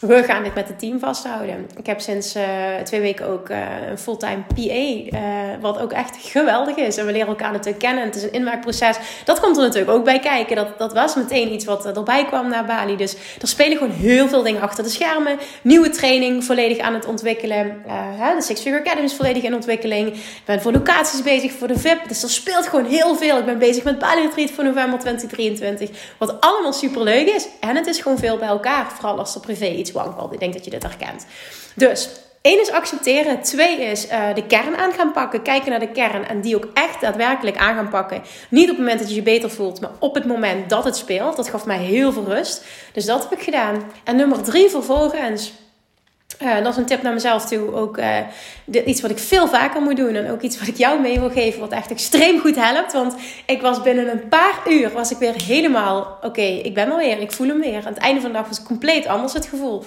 we 0.00 0.22
gaan 0.22 0.42
dit 0.42 0.54
met 0.54 0.68
het 0.68 0.78
team 0.78 0.98
vasthouden. 0.98 1.66
Ik 1.76 1.86
heb 1.86 2.00
sinds 2.00 2.36
uh, 2.36 2.42
twee 2.84 3.00
weken 3.00 3.26
ook 3.26 3.48
uh, 3.48 3.58
een 3.90 3.98
fulltime 3.98 4.42
PA, 4.54 5.18
uh, 5.18 5.20
wat 5.60 5.78
ook 5.78 5.92
echt 5.92 6.16
geweldig 6.20 6.76
is. 6.76 6.96
En 6.96 7.06
we 7.06 7.12
leren 7.12 7.28
elkaar 7.28 7.52
natuurlijk 7.52 7.78
kennen. 7.78 8.04
Het 8.04 8.16
is 8.16 8.22
een 8.22 8.32
inmaakproces. 8.32 8.96
Dat 9.24 9.40
komt 9.40 9.56
er 9.56 9.62
natuurlijk 9.62 9.90
ook 9.90 10.04
bij 10.04 10.18
kijken. 10.20 10.56
Dat, 10.56 10.78
dat 10.78 10.92
was 10.92 11.14
meteen 11.14 11.52
iets 11.52 11.64
wat 11.64 11.96
erbij 11.96 12.24
kwam 12.24 12.48
naar 12.48 12.64
Bali. 12.64 12.96
Dus 12.96 13.16
er 13.40 13.48
spelen 13.48 13.76
gewoon 13.76 13.92
heel 13.92 14.28
veel 14.28 14.42
dingen 14.42 14.60
achter 14.60 14.84
de 14.84 14.90
schermen. 14.90 15.38
Nieuwe 15.62 15.90
training 15.90 16.44
volledig 16.44 16.78
aan 16.78 16.94
het 16.94 17.06
ontwikkelen. 17.06 17.82
De 18.36 18.42
Six 18.42 18.60
Figure 18.60 18.80
Academy 18.82 19.04
is 19.04 19.14
volledig 19.14 19.42
in 19.42 19.54
ontwikkeling. 19.54 20.08
Ik 20.08 20.42
ben 20.44 20.60
voor 20.60 20.72
locaties 20.72 21.22
bezig, 21.22 21.52
voor 21.52 21.68
de 21.68 21.78
VIP. 21.78 22.08
Dus 22.08 22.22
er 22.22 22.30
speelt 22.30 22.66
gewoon 22.66 22.84
heel 22.84 23.16
veel. 23.16 23.38
Ik 23.38 23.44
ben 23.44 23.58
bezig 23.58 23.84
met 23.84 23.98
Bali 23.98 24.20
Retreat 24.20 24.50
voor 24.50 24.64
november 24.64 24.98
2023. 24.98 25.90
Wat 26.18 26.40
allemaal 26.40 26.72
super 26.72 27.02
leuk 27.02 27.26
is. 27.26 27.48
En 27.60 27.76
het 27.76 27.86
is 27.86 28.00
gewoon 28.00 28.18
veel 28.18 28.36
bij 28.36 28.48
elkaar. 28.48 28.90
Vooral 28.90 29.18
als 29.18 29.34
er 29.34 29.40
privé 29.40 29.66
iets 29.66 29.87
iets 29.88 30.32
Ik 30.32 30.38
denk 30.40 30.52
dat 30.52 30.64
je 30.64 30.70
dit 30.70 30.82
herkent. 30.82 31.26
Dus 31.74 32.08
één 32.42 32.60
is 32.60 32.70
accepteren. 32.70 33.42
Twee 33.42 33.80
is 33.80 34.06
uh, 34.06 34.34
de 34.34 34.46
kern 34.46 34.76
aan 34.76 34.92
gaan 34.92 35.12
pakken. 35.12 35.42
Kijken 35.42 35.70
naar 35.70 35.80
de 35.80 35.92
kern 35.92 36.28
en 36.28 36.40
die 36.40 36.56
ook 36.56 36.68
echt 36.74 37.00
daadwerkelijk 37.00 37.56
aan 37.56 37.74
gaan 37.74 37.88
pakken. 37.88 38.22
Niet 38.50 38.70
op 38.70 38.76
het 38.76 38.78
moment 38.78 38.98
dat 38.98 39.08
je 39.08 39.14
je 39.14 39.22
beter 39.22 39.50
voelt, 39.50 39.80
maar 39.80 39.90
op 39.98 40.14
het 40.14 40.24
moment 40.24 40.70
dat 40.70 40.84
het 40.84 40.96
speelt. 40.96 41.36
Dat 41.36 41.48
gaf 41.48 41.66
mij 41.66 41.78
heel 41.78 42.12
veel 42.12 42.24
rust. 42.24 42.64
Dus 42.92 43.04
dat 43.04 43.22
heb 43.22 43.38
ik 43.38 43.44
gedaan. 43.44 43.82
En 44.04 44.16
nummer 44.16 44.42
drie 44.42 44.68
vervolgens 44.68 45.52
uh, 46.42 46.62
dat 46.62 46.72
is 46.72 46.76
een 46.76 46.86
tip 46.86 47.02
naar 47.02 47.12
mezelf 47.12 47.44
toe. 47.46 47.74
Ook 47.74 47.98
uh, 47.98 48.18
iets 48.86 49.00
wat 49.00 49.10
ik 49.10 49.18
veel 49.18 49.48
vaker 49.48 49.82
moet 49.82 49.96
doen. 49.96 50.14
En 50.14 50.30
ook 50.30 50.42
iets 50.42 50.58
wat 50.58 50.68
ik 50.68 50.76
jou 50.76 51.00
mee 51.00 51.20
wil 51.20 51.30
geven. 51.30 51.60
Wat 51.60 51.72
echt 51.72 51.90
extreem 51.90 52.40
goed 52.40 52.56
helpt. 52.56 52.92
Want 52.92 53.14
ik 53.46 53.60
was 53.60 53.82
binnen 53.82 54.10
een 54.10 54.28
paar 54.28 54.60
uur 54.68 54.92
was 54.92 55.10
ik 55.10 55.18
weer 55.18 55.34
helemaal... 55.42 56.18
Oké, 56.22 56.42
ik 56.42 56.74
ben 56.74 56.90
er 56.90 56.96
weer. 56.96 57.20
Ik 57.20 57.32
voel 57.32 57.48
hem 57.48 57.60
weer. 57.60 57.76
Aan 57.76 57.92
het 57.92 58.02
einde 58.02 58.20
van 58.20 58.30
de 58.30 58.36
dag 58.36 58.48
was 58.48 58.58
het 58.58 58.66
compleet 58.66 59.06
anders 59.06 59.32
het 59.32 59.46
gevoel 59.46 59.84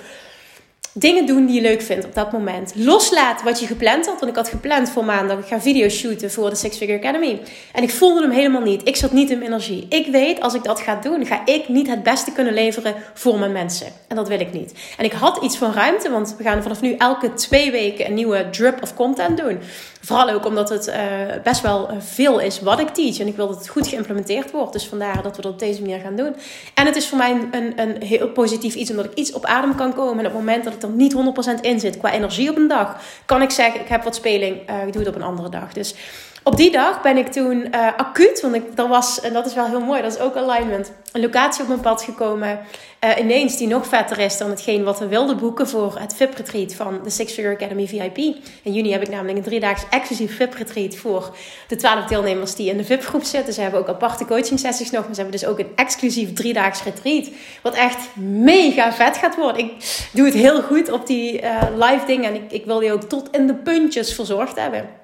dingen 0.93 1.25
doen 1.25 1.45
die 1.45 1.55
je 1.55 1.61
leuk 1.61 1.81
vindt 1.81 2.05
op 2.05 2.13
dat 2.13 2.31
moment. 2.31 2.71
Loslaat 2.75 3.43
wat 3.43 3.59
je 3.59 3.67
gepland 3.67 4.05
had. 4.05 4.19
Want 4.19 4.31
ik 4.31 4.37
had 4.37 4.49
gepland 4.49 4.89
voor 4.89 5.05
maandag. 5.05 5.39
Ik 5.39 5.45
ga 5.45 5.61
video's 5.61 5.95
shooten 5.97 6.31
voor 6.31 6.49
de 6.49 6.55
Six 6.55 6.77
Figure 6.77 6.97
Academy. 6.97 7.41
En 7.73 7.83
ik 7.83 7.89
voelde 7.89 8.21
hem 8.21 8.31
helemaal 8.31 8.61
niet. 8.61 8.87
Ik 8.87 8.95
zat 8.95 9.11
niet 9.11 9.29
in 9.29 9.37
mijn 9.37 9.51
energie. 9.51 9.85
Ik 9.89 10.07
weet, 10.07 10.41
als 10.41 10.53
ik 10.53 10.63
dat 10.63 10.79
ga 10.79 10.95
doen, 10.95 11.25
ga 11.25 11.45
ik 11.45 11.67
niet 11.67 11.87
het 11.87 12.03
beste 12.03 12.31
kunnen 12.31 12.53
leveren 12.53 12.95
voor 13.13 13.39
mijn 13.39 13.51
mensen. 13.51 13.87
En 14.07 14.15
dat 14.15 14.27
wil 14.27 14.39
ik 14.39 14.53
niet. 14.53 14.73
En 14.97 15.05
ik 15.05 15.11
had 15.11 15.43
iets 15.43 15.57
van 15.57 15.73
ruimte. 15.73 16.09
Want 16.09 16.35
we 16.37 16.43
gaan 16.43 16.61
vanaf 16.61 16.81
nu 16.81 16.95
elke 16.97 17.33
twee 17.33 17.71
weken 17.71 18.05
een 18.05 18.13
nieuwe 18.13 18.49
drip 18.49 18.81
of 18.81 18.93
content 18.93 19.37
doen. 19.37 19.59
Vooral 20.01 20.29
ook 20.29 20.45
omdat 20.45 20.69
het 20.69 20.87
uh, 20.87 20.95
best 21.43 21.61
wel 21.61 21.89
eh, 21.89 21.95
veel 21.99 22.39
is 22.39 22.61
wat 22.61 22.79
ik 22.79 22.89
teach. 22.89 23.19
En 23.19 23.27
ik 23.27 23.35
wil 23.35 23.47
dat 23.47 23.57
het 23.57 23.69
goed 23.69 23.87
geïmplementeerd 23.87 24.51
wordt. 24.51 24.73
Dus 24.73 24.87
vandaar 24.87 25.21
dat 25.21 25.35
we 25.35 25.41
dat 25.41 25.51
op 25.51 25.59
deze 25.59 25.81
manier 25.81 25.99
gaan 25.99 26.15
doen. 26.15 26.35
En 26.73 26.85
het 26.85 26.95
is 26.95 27.07
voor 27.07 27.17
mij 27.17 27.47
een, 27.51 27.73
een 27.75 28.03
heel 28.03 28.29
positief 28.29 28.75
iets. 28.75 28.89
Omdat 28.89 29.05
ik 29.05 29.13
iets 29.13 29.31
op 29.31 29.45
adem 29.45 29.75
kan 29.75 29.93
komen. 29.93 30.19
En 30.19 30.25
op 30.25 30.31
het 30.31 30.41
moment 30.41 30.63
dat 30.63 30.73
ik 30.73 30.81
er 30.81 30.89
niet 30.89 31.15
100% 31.59 31.61
in 31.61 31.79
zit 31.79 31.97
qua 31.97 32.11
energie 32.11 32.49
op 32.49 32.57
een 32.57 32.67
dag. 32.67 32.95
Kan 33.25 33.41
ik 33.41 33.49
zeggen, 33.49 33.81
ik 33.81 33.87
heb 33.87 34.03
wat 34.03 34.15
speling. 34.15 34.69
Uh, 34.69 34.87
ik 34.87 34.93
doe 34.93 35.01
het 35.01 35.11
op 35.11 35.15
een 35.15 35.27
andere 35.27 35.49
dag. 35.49 35.73
Dus 35.73 35.95
op 36.43 36.57
die 36.57 36.71
dag 36.71 37.01
ben 37.01 37.17
ik 37.17 37.27
toen 37.27 37.67
uh, 37.75 37.87
acuut, 37.97 38.41
want 38.41 38.55
ik, 38.55 38.63
er 38.75 38.87
was, 38.87 39.21
en 39.21 39.33
dat 39.33 39.45
is 39.45 39.53
wel 39.53 39.65
heel 39.65 39.81
mooi, 39.81 40.01
dat 40.01 40.15
is 40.15 40.19
ook 40.19 40.35
alignment, 40.35 40.91
een 41.11 41.21
locatie 41.21 41.61
op 41.61 41.67
mijn 41.67 41.79
pad 41.79 42.01
gekomen. 42.01 42.59
Uh, 43.03 43.09
ineens 43.19 43.57
die 43.57 43.67
nog 43.67 43.87
vetter 43.87 44.19
is 44.19 44.37
dan 44.37 44.49
hetgeen 44.49 44.83
wat 44.83 44.99
we 44.99 45.07
wilden 45.07 45.37
boeken 45.37 45.67
voor 45.67 45.97
het 45.99 46.13
VIP-retreat 46.15 46.73
van 46.73 46.99
de 47.03 47.09
Six 47.09 47.33
Figure 47.33 47.55
Academy 47.55 47.87
VIP. 47.87 48.17
In 48.63 48.73
juni 48.73 48.91
heb 48.91 49.01
ik 49.01 49.09
namelijk 49.09 49.37
een 49.37 49.43
driedaags 49.43 49.83
exclusief 49.89 50.35
VIP-retreat 50.35 50.95
voor 50.95 51.35
de 51.67 51.75
12 51.75 52.05
deelnemers 52.05 52.55
die 52.55 52.69
in 52.69 52.77
de 52.77 52.83
VIP-groep 52.83 53.23
zitten. 53.23 53.53
Ze 53.53 53.61
hebben 53.61 53.79
ook 53.79 53.89
aparte 53.89 54.25
coaching 54.25 54.59
sessies 54.59 54.91
nog, 54.91 55.05
maar 55.05 55.15
ze 55.15 55.21
hebben 55.21 55.39
dus 55.39 55.49
ook 55.49 55.59
een 55.59 55.71
exclusief 55.75 56.33
driedaags 56.33 56.83
retreat. 56.83 57.29
Wat 57.61 57.73
echt 57.73 58.15
mega 58.15 58.93
vet 58.93 59.17
gaat 59.17 59.35
worden. 59.35 59.63
Ik 59.63 59.73
doe 60.13 60.25
het 60.25 60.33
heel 60.33 60.61
goed 60.61 60.91
op 60.91 61.07
die 61.07 61.41
uh, 61.41 61.61
live 61.75 62.05
dingen 62.05 62.29
en 62.29 62.35
ik, 62.35 62.51
ik 62.51 62.65
wil 62.65 62.79
die 62.79 62.91
ook 62.93 63.03
tot 63.03 63.27
in 63.31 63.47
de 63.47 63.55
puntjes 63.55 64.13
verzorgd 64.13 64.55
hebben. 64.55 65.00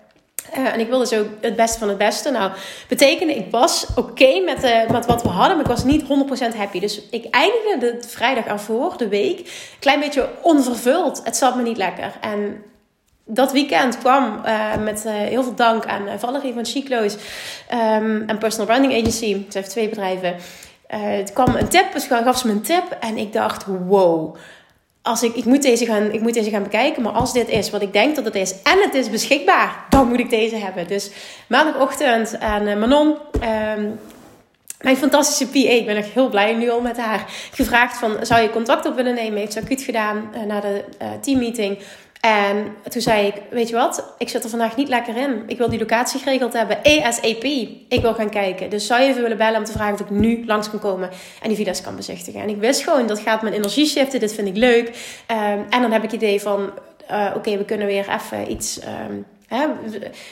Uh, 0.57 0.73
en 0.73 0.79
ik 0.79 0.87
wilde 0.87 1.07
zo 1.07 1.25
het 1.41 1.55
beste 1.55 1.79
van 1.79 1.87
het 1.87 1.97
beste. 1.97 2.31
Nou, 2.31 2.51
betekende, 2.87 3.35
ik 3.35 3.51
was 3.51 3.87
oké 3.95 4.39
met, 4.39 4.63
uh, 4.63 4.89
met 4.89 5.05
wat 5.05 5.21
we 5.21 5.29
hadden, 5.29 5.55
maar 5.55 5.65
ik 5.65 5.71
was 5.71 5.83
niet 5.83 6.03
100% 6.53 6.57
happy. 6.57 6.79
Dus 6.79 7.01
ik 7.09 7.25
eindigde 7.29 7.77
de 7.79 8.07
vrijdag 8.07 8.45
ervoor, 8.45 8.97
de 8.97 9.07
week, 9.07 9.39
een 9.39 9.79
klein 9.79 9.99
beetje 9.99 10.29
onvervuld. 10.41 11.21
Het 11.23 11.37
zat 11.37 11.55
me 11.55 11.61
niet 11.61 11.77
lekker. 11.77 12.11
En 12.21 12.63
dat 13.25 13.51
weekend 13.51 13.97
kwam 13.97 14.41
uh, 14.45 14.75
met 14.75 15.03
heel 15.03 15.43
veel 15.43 15.55
dank 15.55 15.85
aan 15.85 16.19
Valerie 16.19 16.53
van 16.53 16.65
Chiclo's 16.65 17.15
um, 17.73 18.23
en 18.27 18.37
Personal 18.37 18.65
Branding 18.65 18.93
Agency. 18.93 19.45
Ze 19.49 19.57
heeft 19.57 19.69
twee 19.69 19.89
bedrijven. 19.89 20.35
het 20.87 21.33
kwam 21.33 21.55
een 21.55 21.67
tip, 21.67 21.93
dus 21.93 22.07
gaf 22.07 22.37
ze 22.37 22.47
me 22.47 22.53
een 22.53 22.61
tip. 22.61 22.97
En 22.99 23.17
ik 23.17 23.33
dacht, 23.33 23.65
wow 23.65 24.35
als 25.07 25.23
ik, 25.23 25.35
ik, 25.35 25.45
moet 25.45 25.61
deze 25.61 25.85
gaan, 25.85 26.11
ik 26.11 26.21
moet 26.21 26.33
deze 26.33 26.49
gaan 26.49 26.63
bekijken. 26.63 27.01
Maar 27.01 27.11
als 27.11 27.33
dit 27.33 27.49
is 27.49 27.69
wat 27.69 27.81
ik 27.81 27.93
denk 27.93 28.15
dat 28.15 28.25
het 28.25 28.35
is 28.35 28.51
en 28.63 28.79
het 28.81 28.93
is 28.93 29.09
beschikbaar, 29.09 29.85
dan 29.89 30.07
moet 30.07 30.19
ik 30.19 30.29
deze 30.29 30.55
hebben. 30.55 30.87
Dus 30.87 31.11
maandagochtend 31.47 32.39
aan 32.39 32.67
uh, 32.67 32.75
Manon, 32.75 33.07
um, 33.77 33.99
mijn 34.81 34.97
fantastische 34.97 35.47
PA, 35.47 35.69
ik 35.69 35.85
ben 35.85 35.95
echt 35.95 36.09
heel 36.09 36.29
blij 36.29 36.53
nu 36.53 36.69
al 36.69 36.81
met 36.81 36.97
haar, 36.97 37.25
gevraagd 37.51 37.97
van 37.97 38.17
zou 38.21 38.41
je 38.41 38.49
contact 38.49 38.85
op 38.85 38.95
willen 38.95 39.15
nemen. 39.15 39.39
Heeft 39.39 39.53
ze 39.53 39.61
acuut 39.61 39.81
gedaan 39.81 40.29
uh, 40.35 40.43
na 40.43 40.59
de 40.59 40.83
uh, 41.01 41.07
teammeeting. 41.21 41.79
En 42.21 42.75
toen 42.89 43.01
zei 43.01 43.27
ik, 43.27 43.33
weet 43.49 43.69
je 43.69 43.75
wat, 43.75 44.13
ik 44.17 44.29
zit 44.29 44.43
er 44.43 44.49
vandaag 44.49 44.75
niet 44.75 44.87
lekker 44.87 45.17
in. 45.17 45.43
Ik 45.47 45.57
wil 45.57 45.69
die 45.69 45.79
locatie 45.79 46.19
geregeld 46.19 46.53
hebben. 46.53 46.77
ASAP. 46.83 47.43
Ik 47.87 48.01
wil 48.01 48.13
gaan 48.13 48.29
kijken. 48.29 48.69
Dus 48.69 48.87
zou 48.87 49.01
je 49.01 49.09
even 49.09 49.21
willen 49.21 49.37
bellen 49.37 49.59
om 49.59 49.65
te 49.65 49.71
vragen 49.71 49.93
of 49.93 49.99
ik 49.99 50.09
nu 50.09 50.45
langs 50.45 50.69
kan 50.69 50.79
komen 50.79 51.09
en 51.41 51.47
die 51.47 51.57
villa's 51.57 51.81
kan 51.81 51.95
bezichtigen. 51.95 52.41
En 52.41 52.49
ik 52.49 52.57
wist 52.57 52.83
gewoon, 52.83 53.07
dat 53.07 53.19
gaat 53.19 53.41
mijn 53.41 53.53
energie 53.53 53.85
shiften. 53.85 54.19
Dit 54.19 54.33
vind 54.33 54.47
ik 54.47 54.57
leuk. 54.57 54.87
Um, 54.87 55.65
en 55.69 55.81
dan 55.81 55.91
heb 55.91 56.03
ik 56.03 56.11
het 56.11 56.21
idee 56.21 56.41
van, 56.41 56.71
uh, 57.11 57.31
oké, 57.35 57.57
we 57.57 57.65
kunnen 57.65 57.87
weer 57.87 58.09
even 58.09 58.51
iets... 58.51 58.79
Hè? 59.47 59.65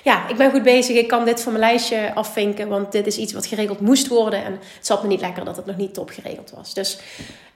Ja, 0.03 0.29
ik 0.29 0.35
ben 0.35 0.51
goed 0.51 0.63
bezig. 0.63 0.95
Ik 0.95 1.07
kan 1.07 1.25
dit 1.25 1.41
van 1.41 1.53
mijn 1.53 1.63
lijstje 1.65 2.13
afvinken. 2.13 2.67
Want 2.67 2.91
dit 2.91 3.07
is 3.07 3.17
iets 3.17 3.33
wat 3.33 3.45
geregeld 3.45 3.79
moest 3.79 4.07
worden. 4.07 4.43
En 4.43 4.51
het 4.51 4.85
zat 4.85 5.01
me 5.01 5.07
niet 5.07 5.21
lekker 5.21 5.45
dat 5.45 5.55
het 5.55 5.65
nog 5.65 5.77
niet 5.77 5.93
top 5.93 6.09
geregeld 6.09 6.51
was. 6.55 6.73
Dus 6.73 6.99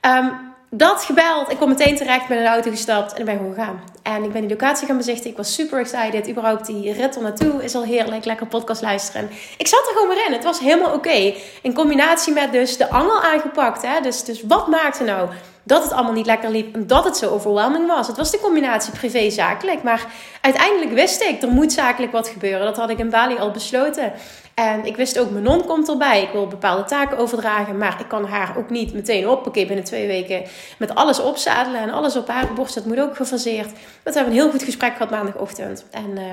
um, 0.01 0.31
dat 0.69 1.03
gebeld. 1.03 1.51
Ik 1.51 1.57
kom 1.57 1.69
meteen 1.69 1.95
terecht, 1.95 2.27
ben 2.27 2.37
in 2.37 2.43
de 2.43 2.49
auto 2.49 2.69
gestapt 2.69 3.13
en 3.13 3.25
ben 3.25 3.37
gewoon 3.37 3.53
gegaan. 3.53 3.81
En 4.03 4.23
ik 4.23 4.31
ben 4.31 4.41
die 4.41 4.49
locatie 4.49 4.87
gaan 4.87 4.97
bezichtigen. 4.97 5.31
Ik 5.31 5.37
was 5.37 5.53
super 5.53 5.79
excited. 5.79 6.29
Überhaupt 6.29 6.65
die 6.65 6.93
rit 6.93 7.15
er 7.15 7.21
naartoe 7.21 7.63
is 7.63 7.75
al 7.75 7.83
heerlijk. 7.83 8.25
Lekker 8.25 8.47
podcast 8.47 8.81
luisteren. 8.81 9.29
Ik 9.57 9.67
zat 9.67 9.87
er 9.87 9.93
gewoon 9.93 10.07
weer 10.15 10.25
in. 10.27 10.33
Het 10.33 10.43
was 10.43 10.59
helemaal 10.59 10.93
oké. 10.93 11.33
In 11.61 11.73
combinatie 11.73 12.33
met 12.33 12.51
dus 12.51 12.77
de 12.77 12.89
angel 12.89 13.21
aangepakt. 13.21 13.81
Hè? 13.81 14.01
Dus, 14.01 14.23
dus 14.23 14.43
wat 14.43 14.67
maakte 14.67 15.03
nou 15.03 15.29
dat 15.63 15.83
het 15.83 15.91
allemaal 15.91 16.13
niet 16.13 16.25
lekker 16.25 16.49
liep 16.49 16.75
en 16.75 16.87
dat 16.87 17.03
het 17.03 17.17
zo 17.17 17.29
overwhelming 17.29 17.87
was. 17.87 18.07
Het 18.07 18.17
was 18.17 18.31
de 18.31 18.39
combinatie 18.39 18.93
privé-zakelijk. 18.93 19.83
Maar 19.83 20.05
uiteindelijk 20.41 20.91
wist 20.91 21.21
ik, 21.21 21.41
er 21.41 21.49
moet 21.49 21.71
zakelijk 21.71 22.11
wat 22.11 22.27
gebeuren. 22.27 22.65
Dat 22.65 22.77
had 22.77 22.89
ik 22.89 22.97
in 22.97 23.09
Bali 23.09 23.37
al 23.37 23.51
besloten. 23.51 24.13
En 24.59 24.85
ik 24.85 24.95
wist 24.95 25.19
ook, 25.19 25.29
mijn 25.29 25.43
non 25.43 25.65
komt 25.65 25.89
erbij. 25.89 26.21
Ik 26.21 26.31
wil 26.31 26.47
bepaalde 26.47 26.83
taken 26.83 27.17
overdragen. 27.17 27.77
Maar 27.77 27.99
ik 27.99 28.07
kan 28.07 28.25
haar 28.25 28.57
ook 28.57 28.69
niet 28.69 28.93
meteen 28.93 29.23
hoppakee 29.23 29.65
binnen 29.65 29.85
twee 29.85 30.07
weken 30.07 30.43
met 30.77 30.95
alles 30.95 31.19
opzadelen. 31.19 31.81
En 31.81 31.89
alles 31.89 32.15
op 32.15 32.27
haar 32.27 32.53
borst. 32.53 32.75
Dat 32.75 32.85
moet 32.85 32.99
ook 32.99 33.15
gefaseerd. 33.15 33.71
We 34.03 34.11
hebben 34.11 34.25
een 34.25 34.39
heel 34.39 34.51
goed 34.51 34.63
gesprek 34.63 34.91
gehad 34.91 35.09
maandagochtend. 35.09 35.85
En 35.91 36.09
uh, 36.09 36.23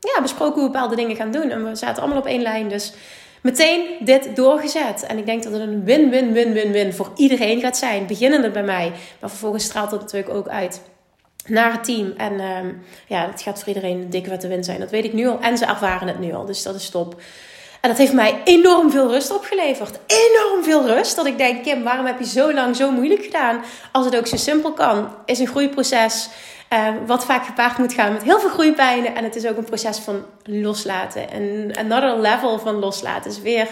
ja, 0.00 0.22
besproken 0.22 0.54
hoe 0.54 0.64
we 0.64 0.70
bepaalde 0.70 0.96
dingen 0.96 1.16
gaan 1.16 1.30
doen. 1.30 1.50
En 1.50 1.64
we 1.64 1.76
zaten 1.76 2.02
allemaal 2.02 2.20
op 2.20 2.26
één 2.26 2.42
lijn. 2.42 2.68
Dus 2.68 2.92
meteen 3.40 3.84
dit 4.00 4.36
doorgezet. 4.36 5.06
En 5.06 5.18
ik 5.18 5.26
denk 5.26 5.42
dat 5.42 5.52
het 5.52 5.62
een 5.62 5.84
win-win-win-win-win 5.84 6.92
voor 6.92 7.10
iedereen 7.16 7.60
gaat 7.60 7.76
zijn. 7.76 8.06
Beginnende 8.06 8.50
bij 8.50 8.64
mij. 8.64 8.92
Maar 9.20 9.30
vervolgens 9.30 9.64
straalt 9.64 9.90
dat 9.90 10.00
natuurlijk 10.00 10.34
ook 10.34 10.48
uit 10.48 10.82
naar 11.46 11.72
het 11.72 11.84
team. 11.84 12.12
En 12.16 12.40
um, 12.40 12.82
ja, 13.06 13.26
het 13.30 13.42
gaat 13.42 13.58
voor 13.58 13.68
iedereen 13.68 14.00
een 14.00 14.10
dikke 14.10 14.28
vette 14.28 14.48
win 14.48 14.64
zijn. 14.64 14.80
Dat 14.80 14.90
weet 14.90 15.04
ik 15.04 15.12
nu 15.12 15.26
al. 15.26 15.40
En 15.40 15.58
ze 15.58 15.64
ervaren 15.64 16.08
het 16.08 16.18
nu 16.18 16.32
al. 16.32 16.44
Dus 16.44 16.62
dat 16.62 16.74
is 16.74 16.90
top. 16.90 17.22
En 17.82 17.88
dat 17.88 17.98
heeft 17.98 18.12
mij 18.12 18.40
enorm 18.44 18.90
veel 18.90 19.10
rust 19.10 19.30
opgeleverd. 19.30 19.98
Enorm 20.06 20.64
veel 20.64 20.86
rust. 20.86 21.16
Dat 21.16 21.26
ik 21.26 21.38
denk, 21.38 21.62
Kim, 21.62 21.82
waarom 21.82 22.06
heb 22.06 22.18
je 22.18 22.26
zo 22.26 22.52
lang 22.54 22.76
zo 22.76 22.90
moeilijk 22.90 23.24
gedaan? 23.24 23.62
Als 23.92 24.04
het 24.04 24.16
ook 24.16 24.26
zo 24.26 24.36
simpel 24.36 24.72
kan. 24.72 25.14
Is 25.24 25.38
een 25.38 25.46
groeiproces. 25.46 26.28
Uh, 26.72 26.88
wat 27.06 27.24
vaak 27.24 27.44
gepaard 27.44 27.78
moet 27.78 27.92
gaan 27.92 28.12
met 28.12 28.22
heel 28.22 28.40
veel 28.40 28.48
groeipijnen. 28.48 29.14
En 29.14 29.24
het 29.24 29.36
is 29.36 29.46
ook 29.46 29.56
een 29.56 29.64
proces 29.64 29.98
van 29.98 30.24
loslaten. 30.42 31.30
En 31.30 31.72
another 31.78 32.20
level 32.20 32.58
van 32.58 32.74
loslaten 32.74 33.30
is 33.30 33.40
weer... 33.40 33.68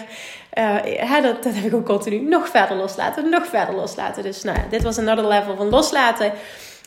Uh, 0.57 1.21
dat, 1.21 1.43
dat 1.43 1.53
heb 1.53 1.63
ik 1.63 1.73
ook 1.73 1.85
continu. 1.85 2.21
Nog 2.21 2.49
verder 2.49 2.77
loslaten, 2.77 3.29
nog 3.29 3.45
verder 3.45 3.75
loslaten. 3.75 4.23
Dus 4.23 4.43
nou, 4.43 4.57
dit 4.69 4.83
was 4.83 4.97
another 4.97 5.27
level 5.27 5.55
van 5.55 5.69
loslaten. 5.69 6.33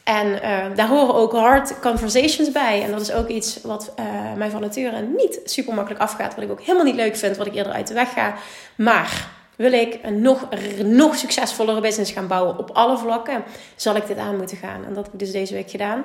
En 0.04 0.26
uh, 0.26 0.76
daar 0.76 0.88
horen 0.88 1.14
ook 1.14 1.32
hard 1.32 1.80
conversations 1.80 2.52
bij. 2.52 2.82
En 2.82 2.90
dat 2.90 3.00
is 3.00 3.12
ook 3.12 3.28
iets 3.28 3.60
wat 3.62 3.92
uh, 3.98 4.32
mij 4.36 4.50
van 4.50 4.60
nature 4.60 5.00
niet 5.00 5.40
super 5.44 5.74
makkelijk 5.74 6.02
afgaat. 6.02 6.34
Wat 6.34 6.44
ik 6.44 6.50
ook 6.50 6.60
helemaal 6.60 6.84
niet 6.84 6.94
leuk 6.94 7.16
vind, 7.16 7.36
wat 7.36 7.46
ik 7.46 7.54
eerder 7.54 7.72
uit 7.72 7.86
de 7.86 7.94
weg 7.94 8.12
ga. 8.12 8.34
Maar 8.76 9.28
wil 9.56 9.72
ik 9.72 9.98
een 10.02 10.20
nog, 10.20 10.48
nog 10.84 11.16
succesvollere 11.16 11.80
business 11.80 12.12
gaan 12.12 12.26
bouwen 12.26 12.58
op 12.58 12.70
alle 12.70 12.98
vlakken, 12.98 13.44
zal 13.76 13.96
ik 13.96 14.06
dit 14.06 14.18
aan 14.18 14.36
moeten 14.36 14.56
gaan. 14.56 14.84
En 14.84 14.94
dat 14.94 15.04
heb 15.04 15.12
ik 15.12 15.18
dus 15.18 15.32
deze 15.32 15.54
week 15.54 15.70
gedaan. 15.70 16.04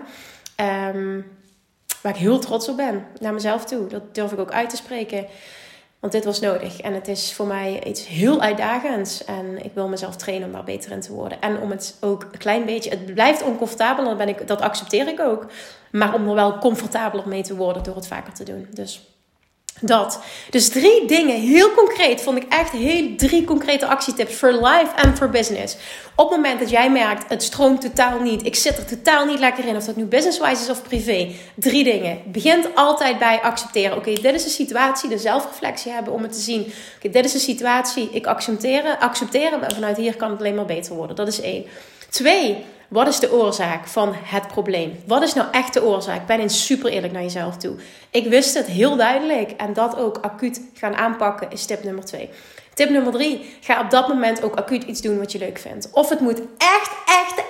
Um, 0.96 1.26
waar 2.02 2.14
ik 2.14 2.20
heel 2.20 2.40
trots 2.40 2.70
op 2.70 2.78
ben 2.78 3.06
naar 3.20 3.34
mezelf 3.34 3.66
toe. 3.66 3.88
Dat 3.88 4.16
durf 4.16 4.32
ik 4.32 4.40
ook 4.40 4.52
uit 4.52 4.70
te 4.70 4.76
spreken. 4.76 5.26
Want 6.00 6.14
dit 6.14 6.26
was 6.26 6.40
nodig. 6.40 6.82
En 6.82 6.94
het 6.94 7.08
is 7.08 7.34
voor 7.34 7.46
mij 7.48 7.84
iets 7.84 8.08
heel 8.08 8.42
uitdagends. 8.42 9.26
En 9.26 9.64
ik 9.64 9.72
wil 9.74 9.88
mezelf 9.88 10.16
trainen 10.16 10.48
om 10.48 10.54
daar 10.54 10.64
beter 10.64 10.92
in 10.92 11.02
te 11.02 11.14
worden. 11.14 11.42
En 11.42 11.60
om 11.62 11.70
het 11.72 11.98
ook 12.02 12.24
een 12.32 12.38
klein 12.38 12.66
beetje. 12.66 12.90
Het 12.90 13.14
blijft 13.14 13.44
oncomfortabel. 13.44 14.06
Dan 14.06 14.18
ben 14.18 14.28
ik, 14.28 14.48
dat 14.48 14.62
accepteer 14.62 15.08
ik 15.08 15.20
ook. 15.20 15.46
Maar 15.92 16.14
om 16.14 16.28
er 16.28 16.36
wel 16.36 16.58
comfortabeler 16.58 17.28
mee 17.28 17.44
te 17.44 17.56
worden 17.56 17.84
door 17.84 17.96
het 17.96 18.08
vaker 18.08 18.34
te 18.34 18.44
doen. 18.44 18.68
Dus 18.74 19.08
dat. 19.82 20.20
Dus 20.50 20.70
drie 20.70 21.06
dingen, 21.06 21.40
heel 21.40 21.72
concreet, 21.72 22.22
vond 22.22 22.38
ik 22.38 22.46
echt 22.50 22.72
heel 22.72 23.16
drie 23.18 23.44
concrete 23.44 23.88
actietips 23.88 24.36
voor 24.36 24.52
life 24.52 24.92
en 24.96 25.18
voor 25.18 25.30
business. 25.30 25.76
Op 26.16 26.30
het 26.30 26.36
moment 26.38 26.60
dat 26.60 26.70
jij 26.70 26.92
merkt, 26.92 27.30
het 27.30 27.44
stroomt 27.44 27.82
totaal 27.82 28.20
niet, 28.20 28.46
ik 28.46 28.56
zit 28.56 28.78
er 28.78 28.86
totaal 28.86 29.26
niet 29.26 29.40
lekker 29.40 29.66
in, 29.66 29.76
of 29.76 29.86
dat 29.86 29.96
nu 29.96 30.06
business-wise 30.06 30.62
is 30.62 30.70
of 30.70 30.82
privé. 30.82 31.32
Drie 31.56 31.84
dingen. 31.84 32.22
Begint 32.26 32.76
altijd 32.76 33.20
bij 33.20 33.40
accepteren. 33.42 33.98
Oké, 33.98 34.14
dit 34.14 34.34
is 34.34 34.44
de 34.44 34.50
situatie, 34.50 35.10
de 35.10 35.18
zelfreflectie 35.18 35.92
hebben 35.92 36.14
om 36.14 36.22
het 36.24 36.34
te 36.34 36.40
zien. 36.40 36.74
Oké, 36.98 37.10
dit 37.10 37.26
is 37.26 37.32
de 37.32 37.40
situatie, 37.40 38.10
ik 38.12 38.26
accepteren, 38.28 39.00
accepteren, 39.00 39.60
maar 39.60 39.74
vanuit 39.74 39.98
hier 39.98 40.16
kan 40.16 40.30
het 40.32 40.40
alleen 40.40 40.56
maar 40.56 40.66
beter 40.66 40.94
worden. 40.94 41.16
Dat 41.16 41.28
is 41.28 41.42
één. 41.42 41.66
Twee, 42.10 42.66
wat 42.90 43.08
is 43.08 43.20
de 43.20 43.32
oorzaak 43.32 43.88
van 43.88 44.14
het 44.14 44.48
probleem? 44.48 45.00
Wat 45.06 45.22
is 45.22 45.34
nou 45.34 45.48
echt 45.52 45.74
de 45.74 45.84
oorzaak? 45.84 46.28
Ben 46.28 46.40
eens 46.40 46.66
super 46.66 46.92
eerlijk 46.92 47.14
naar 47.14 47.22
jezelf 47.22 47.58
toe. 47.58 47.76
Ik 48.12 48.28
wist 48.28 48.54
het 48.54 48.66
heel 48.66 48.96
duidelijk 48.96 49.52
en 49.52 49.74
dat 49.74 49.98
ook 49.98 50.18
acuut 50.18 50.62
gaan 50.74 50.96
aanpakken 50.96 51.52
is 51.52 51.66
tip 51.66 51.84
nummer 51.84 52.06
twee. 52.06 52.30
Tip 52.74 52.90
nummer 52.90 53.12
drie, 53.14 53.58
ga 53.62 53.82
op 53.82 53.90
dat 53.90 54.08
moment 54.08 54.44
ook 54.44 54.56
acuut 54.56 54.84
iets 54.84 55.02
doen 55.02 55.18
wat 55.18 55.32
je 55.32 55.38
leuk 55.38 55.58
vindt. 55.58 55.90
Of 55.92 56.10
het 56.10 56.20
moet 56.20 56.42
echt, 56.58 56.92
echt, 57.06 57.44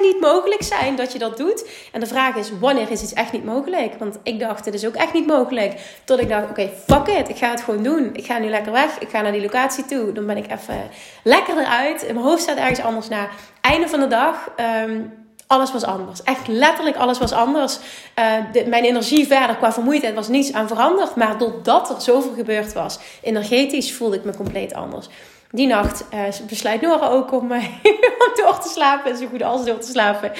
niet 0.00 0.20
mogelijk 0.20 0.62
zijn 0.62 0.96
dat 0.96 1.12
je 1.12 1.18
dat 1.18 1.36
doet. 1.36 1.68
En 1.92 2.00
de 2.00 2.06
vraag 2.06 2.36
is, 2.36 2.50
wanneer 2.60 2.90
is 2.90 3.02
iets 3.02 3.12
echt 3.12 3.32
niet 3.32 3.44
mogelijk? 3.44 3.94
Want 3.98 4.18
ik 4.22 4.40
dacht, 4.40 4.64
het 4.64 4.74
is 4.74 4.86
ook 4.86 4.94
echt 4.94 5.12
niet 5.12 5.26
mogelijk. 5.26 6.00
Tot 6.04 6.20
ik 6.20 6.28
dacht, 6.28 6.50
oké, 6.50 6.70
fuck 6.86 7.06
it, 7.06 7.28
ik 7.28 7.36
ga 7.36 7.50
het 7.50 7.60
gewoon 7.60 7.82
doen. 7.82 8.10
Ik 8.12 8.26
ga 8.26 8.38
nu 8.38 8.48
lekker 8.48 8.72
weg, 8.72 8.98
ik 8.98 9.08
ga 9.08 9.20
naar 9.20 9.32
die 9.32 9.42
locatie 9.42 9.84
toe. 9.84 10.12
Dan 10.12 10.26
ben 10.26 10.36
ik 10.36 10.50
even 10.50 10.90
lekker 11.22 11.58
eruit. 11.58 12.02
Mijn 12.02 12.16
hoofd 12.16 12.42
staat 12.42 12.56
ergens 12.56 12.80
anders 12.80 13.08
naar. 13.08 13.30
Einde 13.60 13.88
van 13.88 14.00
de 14.00 14.06
dag... 14.06 14.50
Um, 14.86 15.24
alles 15.46 15.72
was 15.72 15.84
anders. 15.84 16.22
Echt 16.22 16.48
letterlijk 16.48 16.96
alles 16.96 17.18
was 17.18 17.32
anders. 17.32 17.78
Uh, 18.18 18.66
mijn 18.66 18.84
energie 18.84 19.26
verder 19.26 19.56
qua 19.56 19.72
vermoeidheid 19.72 20.14
was 20.14 20.28
niets 20.28 20.52
aan 20.52 20.68
veranderd. 20.68 21.14
Maar 21.14 21.38
doordat 21.38 21.90
er 21.90 22.00
zoveel 22.00 22.32
gebeurd 22.34 22.72
was, 22.72 22.98
energetisch 23.22 23.94
voelde 23.94 24.16
ik 24.16 24.24
me 24.24 24.36
compleet 24.36 24.74
anders. 24.74 25.08
Die 25.50 25.66
nacht 25.66 26.04
uh, 26.14 26.46
besluit 26.48 26.80
Nora 26.80 27.08
ook 27.08 27.32
om, 27.32 27.52
uh, 27.52 27.64
door 28.36 28.58
te 28.58 28.68
slapen. 28.68 29.16
Zo 29.16 29.26
goed 29.26 29.42
als 29.42 29.64
door 29.64 29.78
te 29.78 29.90
slapen. 29.90 30.32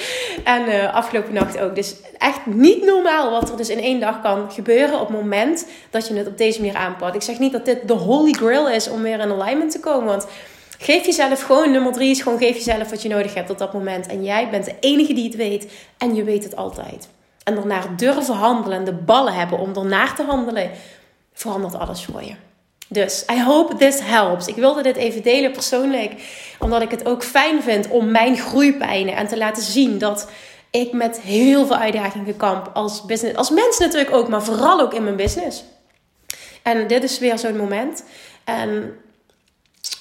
En 0.43 0.91
afgelopen 0.91 1.33
nacht 1.33 1.59
ook. 1.59 1.75
Dus 1.75 1.95
echt 2.17 2.45
niet 2.45 2.85
normaal 2.85 3.31
wat 3.31 3.49
er 3.49 3.57
dus 3.57 3.69
in 3.69 3.79
één 3.79 3.99
dag 3.99 4.21
kan 4.21 4.51
gebeuren 4.51 4.99
op 4.99 5.07
het 5.07 5.17
moment 5.17 5.67
dat 5.89 6.07
je 6.07 6.13
het 6.13 6.27
op 6.27 6.37
deze 6.37 6.59
manier 6.59 6.75
aanpakt. 6.75 7.15
Ik 7.15 7.21
zeg 7.21 7.39
niet 7.39 7.51
dat 7.51 7.65
dit 7.65 7.87
de 7.87 7.93
holy 7.93 8.31
grail 8.31 8.69
is 8.69 8.89
om 8.89 9.01
weer 9.01 9.19
in 9.19 9.31
alignment 9.31 9.71
te 9.71 9.79
komen. 9.79 10.05
Want 10.05 10.27
Geef 10.79 11.05
jezelf 11.05 11.41
gewoon, 11.41 11.71
nummer 11.71 11.93
drie 11.93 12.09
is 12.09 12.21
gewoon 12.21 12.37
geef 12.37 12.55
jezelf 12.55 12.89
wat 12.89 13.01
je 13.01 13.09
nodig 13.09 13.33
hebt 13.33 13.49
op 13.49 13.57
dat 13.57 13.73
moment. 13.73 14.07
En 14.07 14.23
jij 14.23 14.49
bent 14.49 14.65
de 14.65 14.75
enige 14.79 15.13
die 15.13 15.23
het 15.23 15.35
weet 15.35 15.71
en 15.97 16.15
je 16.15 16.23
weet 16.23 16.43
het 16.43 16.55
altijd. 16.55 17.09
En 17.43 17.55
daarnaar 17.55 17.95
durven 17.95 18.35
handelen 18.35 18.77
en 18.77 18.85
de 18.85 18.93
ballen 18.93 19.33
hebben 19.33 19.59
om 19.59 19.75
ernaar 19.75 20.15
te 20.15 20.23
handelen, 20.23 20.71
verandert 21.33 21.75
alles 21.75 22.05
voor 22.05 22.23
je. 22.23 22.33
Dus, 22.89 23.25
I 23.31 23.43
hope 23.43 23.75
this 23.75 23.99
helps. 23.99 24.47
Ik 24.47 24.55
wilde 24.55 24.83
dit 24.83 24.95
even 24.95 25.23
delen 25.23 25.51
persoonlijk, 25.51 26.13
omdat 26.59 26.81
ik 26.81 26.91
het 26.91 27.05
ook 27.05 27.23
fijn 27.23 27.63
vind 27.63 27.87
om 27.87 28.11
mijn 28.11 28.37
groeipijnen 28.37 29.15
en 29.15 29.27
te 29.27 29.37
laten 29.37 29.63
zien 29.63 29.97
dat 29.97 30.29
ik 30.71 30.91
met 30.91 31.21
heel 31.21 31.65
veel 31.65 31.75
uitdagingen 31.75 32.37
kamp 32.37 32.69
als 32.73 33.05
business, 33.05 33.37
als 33.37 33.49
mens 33.49 33.77
natuurlijk 33.77 34.15
ook, 34.15 34.27
maar 34.27 34.43
vooral 34.43 34.79
ook 34.79 34.93
in 34.93 35.03
mijn 35.03 35.15
business. 35.15 35.63
En 36.63 36.87
dit 36.87 37.03
is 37.03 37.19
weer 37.19 37.39
zo'n 37.39 37.57
moment. 37.57 38.03
En 38.43 38.97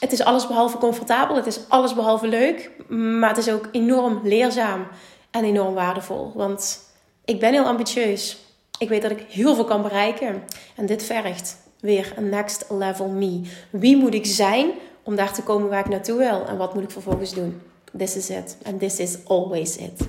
het 0.00 0.12
is 0.12 0.25
alles 0.25 0.47
behalve 0.47 0.78
comfortabel, 0.78 1.37
het 1.37 1.47
is 1.47 1.61
alles 1.69 1.95
behalve 1.95 2.26
leuk, 2.26 2.71
maar 2.88 3.28
het 3.28 3.38
is 3.38 3.50
ook 3.50 3.69
enorm 3.73 4.21
leerzaam 4.23 4.87
en 5.31 5.45
enorm 5.45 5.75
waardevol. 5.75 6.33
Want 6.35 6.81
ik 7.25 7.40
ben 7.40 7.52
heel 7.52 7.64
ambitieus 7.64 8.37
Ik 8.78 8.88
weet 8.88 9.02
dat 9.02 9.11
ik 9.11 9.25
heel 9.28 9.55
veel 9.55 9.64
kan 9.64 9.83
bereiken. 9.83 10.45
En 10.76 10.87
dit 10.87 11.05
vergt 11.05 11.57
weer 11.80 12.12
een 12.16 12.28
next 12.28 12.64
level 12.68 13.09
me. 13.09 13.40
Wie 13.71 13.97
moet 13.97 14.14
ik 14.14 14.26
zijn 14.26 14.71
om 15.02 15.16
daar 15.16 15.33
te 15.33 15.42
komen 15.42 15.68
waar 15.68 15.80
ik 15.80 15.88
naartoe 15.88 16.18
wil? 16.18 16.47
En 16.47 16.56
wat 16.56 16.75
moet 16.75 16.83
ik 16.83 16.90
vervolgens 16.90 17.35
doen? 17.35 17.62
This 17.97 18.16
is 18.16 18.30
it. 18.30 18.56
And 18.64 18.80
this 18.80 18.99
is 18.99 19.16
always 19.25 19.76
it. 19.76 20.09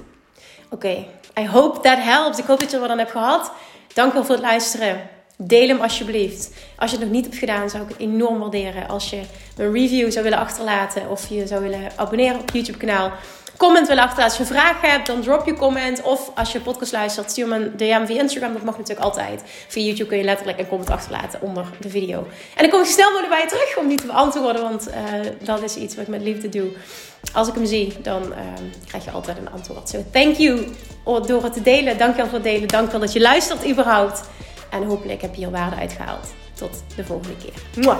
Oké, 0.69 1.05
I 1.39 1.47
hope 1.47 1.79
that 1.79 1.97
helps. 1.97 2.37
Ik 2.39 2.45
hoop 2.45 2.59
dat 2.59 2.69
je 2.69 2.75
er 2.75 2.81
wat 2.81 2.91
aan 2.91 2.97
hebt 2.97 3.11
gehad. 3.11 3.51
Dank 3.93 4.13
wel 4.13 4.23
voor 4.23 4.35
het 4.35 4.43
luisteren. 4.43 5.09
Deel 5.37 5.67
hem 5.67 5.79
alsjeblieft. 5.79 6.51
Als 6.77 6.91
je 6.91 6.97
het 6.97 7.05
nog 7.05 7.15
niet 7.15 7.25
hebt 7.25 7.37
gedaan, 7.37 7.69
zou 7.69 7.83
ik 7.83 7.89
het 7.89 7.97
enorm 7.99 8.39
waarderen 8.39 8.87
als 8.87 9.09
je 9.09 9.21
een 9.57 9.73
review 9.73 10.11
zou 10.11 10.23
willen 10.23 10.39
achterlaten 10.39 11.09
of 11.09 11.29
je 11.29 11.47
zou 11.47 11.61
willen 11.61 11.91
abonneren 11.95 12.39
op 12.39 12.45
het 12.45 12.55
YouTube 12.55 12.77
kanaal 12.77 13.11
comment 13.57 13.87
willen 13.87 14.03
achterlaten. 14.03 14.37
Als 14.37 14.47
je 14.47 14.55
vragen 14.55 14.89
hebt, 14.89 15.07
dan 15.07 15.21
drop 15.21 15.45
je 15.45 15.53
comment. 15.53 16.01
Of 16.01 16.31
als 16.35 16.51
je 16.51 16.59
podcast 16.59 16.91
luistert, 16.91 17.31
stuur 17.31 17.47
me 17.47 17.55
een 17.55 17.77
DM 17.77 18.05
via 18.05 18.21
Instagram. 18.21 18.53
Dat 18.53 18.63
mag 18.63 18.77
natuurlijk 18.77 19.05
altijd. 19.05 19.41
Via 19.67 19.83
YouTube 19.83 20.09
kun 20.09 20.17
je 20.17 20.23
letterlijk 20.23 20.59
een 20.59 20.67
comment 20.67 20.89
achterlaten 20.89 21.41
onder 21.41 21.65
de 21.79 21.89
video. 21.89 22.17
En 22.55 22.61
dan 22.61 22.69
kom 22.69 22.81
ik 22.81 22.85
snel 22.85 23.09
mogelijk 23.11 23.33
bij 23.33 23.41
je 23.41 23.47
terug 23.47 23.77
om 23.77 23.87
die 23.87 23.97
te 23.97 24.05
beantwoorden. 24.05 24.61
Want 24.61 24.87
uh, 24.87 24.95
dat 25.39 25.63
is 25.63 25.75
iets 25.75 25.95
wat 25.95 26.03
ik 26.03 26.09
met 26.09 26.21
liefde 26.21 26.49
doe. 26.49 26.71
Als 27.33 27.47
ik 27.47 27.53
hem 27.53 27.65
zie, 27.65 27.95
dan 28.01 28.23
uh, 28.23 28.37
krijg 28.87 29.03
je 29.03 29.11
altijd 29.11 29.37
een 29.37 29.51
antwoord. 29.51 29.89
So 29.89 30.03
thank 30.11 30.35
you 30.35 30.65
door 31.03 31.43
het 31.43 31.53
te 31.53 31.61
delen. 31.61 31.97
Dank 31.97 32.11
je 32.11 32.17
wel 32.17 32.25
voor 32.25 32.39
het 32.39 32.47
delen. 32.47 32.67
Dank 32.67 32.91
wel 32.91 32.99
dat 32.99 33.13
je 33.13 33.19
luistert 33.19 33.67
überhaupt. 33.67 34.21
En 34.69 34.83
hopelijk 34.83 35.21
heb 35.21 35.35
je 35.35 35.41
hier 35.41 35.51
waarde 35.51 35.75
uitgehaald. 35.75 36.27
Tot 36.53 36.83
de 36.95 37.05
volgende 37.05 37.37
keer. 37.37 37.83
Mwah. 37.83 37.99